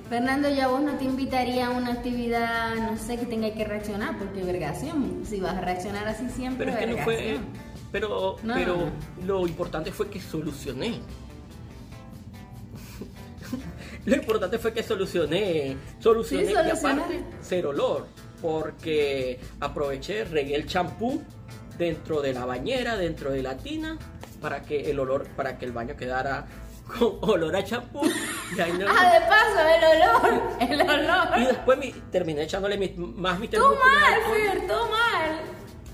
Fernando, 0.08 0.48
yo 0.48 0.64
a 0.64 0.66
vos 0.68 0.82
no 0.82 0.92
te 0.98 1.04
invitaría 1.04 1.66
a 1.66 1.70
una 1.70 1.92
actividad, 1.92 2.76
no 2.76 2.96
sé, 2.96 3.16
que 3.18 3.26
tenga 3.26 3.52
que 3.52 3.64
reaccionar, 3.64 4.16
porque 4.18 4.42
vergación. 4.44 5.22
Si 5.24 5.40
vas 5.40 5.54
a 5.56 5.60
reaccionar 5.60 6.06
así 6.06 6.28
siempre, 6.28 6.66
Pero 6.66 6.78
es 6.78 6.84
que 6.84 6.92
no 6.92 6.98
fue. 7.04 7.38
Pero, 7.90 8.36
No. 8.42 8.54
pero 8.54 8.76
lo 9.24 9.46
importante 9.46 9.90
fue 9.90 10.08
que 10.08 10.20
solucioné. 10.20 11.00
lo 14.04 14.16
importante 14.16 14.58
fue 14.58 14.72
que 14.72 14.82
solucioné. 14.82 15.76
Solucioné 15.98 16.46
Sí, 16.46 16.52
y 16.52 16.56
aparte, 16.56 17.24
cero 17.42 17.70
olor. 17.70 18.06
Porque 18.40 19.40
aproveché, 19.60 20.24
regué 20.24 20.54
el 20.56 20.66
champú 20.66 21.22
dentro 21.78 22.20
de 22.20 22.32
la 22.34 22.44
bañera, 22.44 22.96
dentro 22.96 23.30
de 23.32 23.42
la 23.42 23.56
tina, 23.56 23.98
para 24.40 24.62
que 24.62 24.90
el 24.90 24.98
olor, 25.00 25.26
para 25.36 25.58
que 25.58 25.64
el 25.64 25.72
baño 25.72 25.96
quedara 25.96 26.46
con 26.86 27.18
olor 27.22 27.56
a 27.56 27.64
champú. 27.64 28.00
Y, 28.56 28.60
ahí 28.60 28.72
no- 28.72 28.86
Ah, 28.88 29.12
de 29.12 29.20
paso, 29.26 29.60
el 29.68 30.02
olor, 30.02 30.42
el 30.60 30.80
olor. 31.04 31.38
y 31.38 31.44
después 31.46 31.78
mi- 31.78 31.92
terminé 32.10 32.42
echándole 32.42 32.76
mi- 32.78 32.94
más 32.96 33.38
Músculo 33.38 33.58
al 33.58 33.74
mal. 33.78 34.20
Fer, 34.32 34.60
tú 34.68 34.74
mal. 34.90 35.40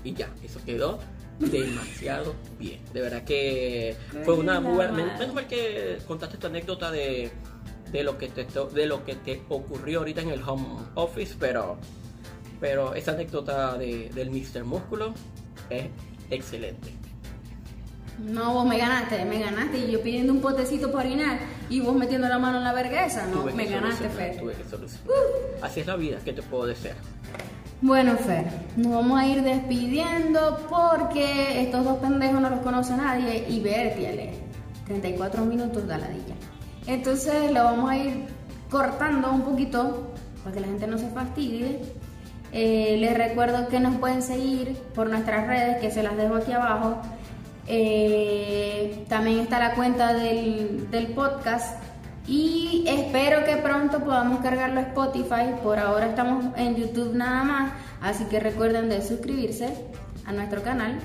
Y 0.03 0.13
ya, 0.13 0.29
eso 0.43 0.59
quedó 0.65 0.99
demasiado 1.39 2.35
bien. 2.59 2.79
De 2.93 3.01
verdad 3.01 3.23
que 3.23 3.95
fue 4.23 4.35
una 4.35 4.59
muy 4.59 4.73
buena. 4.75 4.91
men- 4.91 5.13
Menos 5.17 5.33
mal 5.33 5.47
que 5.47 5.97
contaste 6.07 6.37
tu 6.37 6.47
anécdota 6.47 6.91
de, 6.91 7.31
de 7.91 8.03
lo 8.03 8.17
que 8.17 8.27
te 8.29 8.45
de 8.45 8.85
lo 8.85 9.03
que 9.03 9.15
te 9.15 9.41
ocurrió 9.49 9.99
ahorita 9.99 10.21
en 10.21 10.29
el 10.29 10.41
home 10.47 10.65
office, 10.95 11.35
pero 11.39 11.77
pero 12.59 12.93
esa 12.93 13.11
anécdota 13.11 13.77
de, 13.77 14.09
del 14.13 14.29
Mr. 14.31 14.63
Músculo 14.63 15.13
es 15.69 15.85
excelente. 16.29 16.93
No, 18.19 18.53
vos 18.53 18.65
me 18.65 18.77
ganaste, 18.77 19.25
me 19.25 19.39
ganaste. 19.39 19.79
Y 19.79 19.91
yo 19.91 20.01
pidiendo 20.01 20.33
un 20.33 20.41
potecito 20.41 20.91
para 20.91 21.07
orinar 21.07 21.39
y 21.69 21.79
vos 21.79 21.95
metiendo 21.95 22.27
la 22.27 22.39
mano 22.39 22.57
en 22.57 22.63
la 22.63 22.73
vergüenza. 22.73 23.25
No, 23.27 23.43
me 23.45 23.65
ganaste, 23.65 24.09
Fer. 24.09 24.37
tuve 24.37 24.53
que 24.53 24.63
solucionar. 24.63 25.15
Así 25.61 25.79
es 25.81 25.87
la 25.87 25.95
vida, 25.95 26.17
¿qué 26.23 26.33
te 26.33 26.41
puedo 26.41 26.65
desear? 26.65 26.95
Bueno, 27.81 28.15
Fer, 28.15 28.45
nos 28.77 28.93
vamos 28.93 29.19
a 29.19 29.27
ir 29.27 29.41
despidiendo 29.43 30.57
porque 30.69 31.61
estos 31.61 31.83
dos 31.83 31.97
pendejos 31.97 32.39
no 32.39 32.49
los 32.49 32.61
conoce 32.61 32.95
nadie 32.95 33.45
y 33.49 33.59
vértiale. 33.59 34.31
34 34.85 35.45
minutos 35.45 35.87
de 35.87 35.97
ladilla. 35.97 36.35
Entonces 36.87 37.51
lo 37.51 37.63
vamos 37.63 37.89
a 37.89 37.97
ir 37.97 38.25
cortando 38.69 39.31
un 39.31 39.41
poquito 39.41 40.13
para 40.43 40.53
que 40.53 40.61
la 40.61 40.67
gente 40.67 40.87
no 40.87 40.97
se 40.97 41.09
fastidie. 41.09 41.79
Eh, 42.51 42.97
les 42.99 43.17
recuerdo 43.17 43.67
que 43.67 43.79
nos 43.79 43.95
pueden 43.97 44.21
seguir 44.21 44.77
por 44.93 45.09
nuestras 45.09 45.47
redes, 45.47 45.81
que 45.81 45.89
se 45.91 46.03
las 46.03 46.15
dejo 46.15 46.35
aquí 46.35 46.51
abajo. 46.51 47.01
Eh, 47.67 49.05
también 49.09 49.39
está 49.39 49.59
la 49.59 49.73
cuenta 49.75 50.13
del, 50.13 50.89
del 50.91 51.07
podcast. 51.07 51.81
Y 52.27 52.85
espero 52.87 53.43
que 53.43 53.57
pronto 53.57 53.99
podamos 53.99 54.41
cargarlo 54.41 54.79
a 54.79 54.83
Spotify. 54.83 55.53
Por 55.61 55.77
ahora 55.79 56.07
estamos 56.07 56.45
en 56.57 56.75
YouTube 56.75 57.13
nada 57.13 57.43
más. 57.43 57.73
Así 58.01 58.25
que 58.25 58.39
recuerden 58.39 58.89
de 58.89 59.01
suscribirse 59.01 59.73
a 60.25 60.31
nuestro 60.31 60.61
canal 60.63 60.99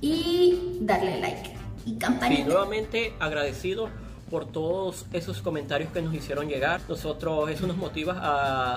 y 0.00 0.78
darle 0.80 1.20
like 1.20 1.54
y 1.86 1.94
campanita. 1.96 2.44
nuevamente 2.44 3.14
agradecido 3.18 3.88
por 4.30 4.46
todos 4.46 5.06
esos 5.12 5.42
comentarios 5.42 5.90
que 5.92 6.02
nos 6.02 6.14
hicieron 6.14 6.48
llegar. 6.48 6.80
Nosotros, 6.88 7.50
eso 7.50 7.66
nos 7.66 7.76
motiva 7.76 8.18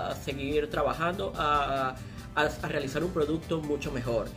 a 0.10 0.16
seguir 0.16 0.70
trabajando, 0.70 1.34
a, 1.38 1.96
a- 2.36 2.42
a 2.62 2.68
realizar 2.68 3.04
un 3.04 3.12
producto 3.12 3.62
mucho 3.62 3.92
mejor. 3.92 4.28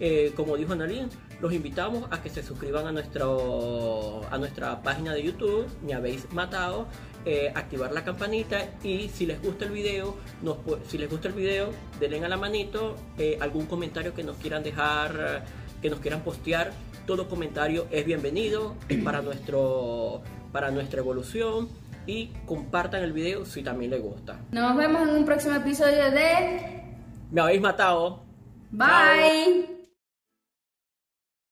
Eh, 0.00 0.32
como 0.34 0.56
dijo 0.56 0.72
Analín, 0.72 1.08
los 1.42 1.52
invitamos 1.52 2.04
a 2.12 2.22
que 2.22 2.30
se 2.30 2.42
suscriban 2.42 2.86
a, 2.86 2.92
nuestro, 2.92 4.22
a 4.30 4.38
nuestra 4.38 4.80
página 4.80 5.12
de 5.12 5.24
YouTube, 5.24 5.66
Me 5.84 5.92
Habéis 5.92 6.32
Matado, 6.32 6.86
eh, 7.24 7.52
activar 7.54 7.92
la 7.92 8.04
campanita 8.04 8.60
y 8.84 9.08
si 9.08 9.26
les 9.26 9.42
gusta 9.42 9.64
el 9.64 9.72
video, 9.72 10.16
nos, 10.40 10.58
si 10.86 10.98
les 10.98 11.10
gusta 11.10 11.28
el 11.28 11.34
video, 11.34 11.70
denle 11.98 12.24
a 12.24 12.28
la 12.28 12.36
manito 12.36 12.94
eh, 13.18 13.38
algún 13.40 13.66
comentario 13.66 14.14
que 14.14 14.22
nos 14.22 14.36
quieran 14.36 14.62
dejar, 14.62 15.44
que 15.82 15.90
nos 15.90 15.98
quieran 15.98 16.20
postear. 16.20 16.70
Todo 17.06 17.28
comentario 17.28 17.88
es 17.90 18.06
bienvenido 18.06 18.76
es 18.88 19.02
para, 19.02 19.20
nuestro, 19.20 20.22
para 20.52 20.70
nuestra 20.70 21.00
evolución 21.00 21.68
y 22.06 22.28
compartan 22.46 23.02
el 23.02 23.12
video 23.12 23.44
si 23.44 23.64
también 23.64 23.90
les 23.90 24.00
gusta. 24.00 24.38
Nos 24.52 24.76
vemos 24.76 25.08
en 25.08 25.16
un 25.16 25.24
próximo 25.24 25.56
episodio 25.56 26.12
de 26.12 26.84
Me 27.32 27.40
habéis 27.40 27.60
matado. 27.60 28.22
Bye. 28.70 29.81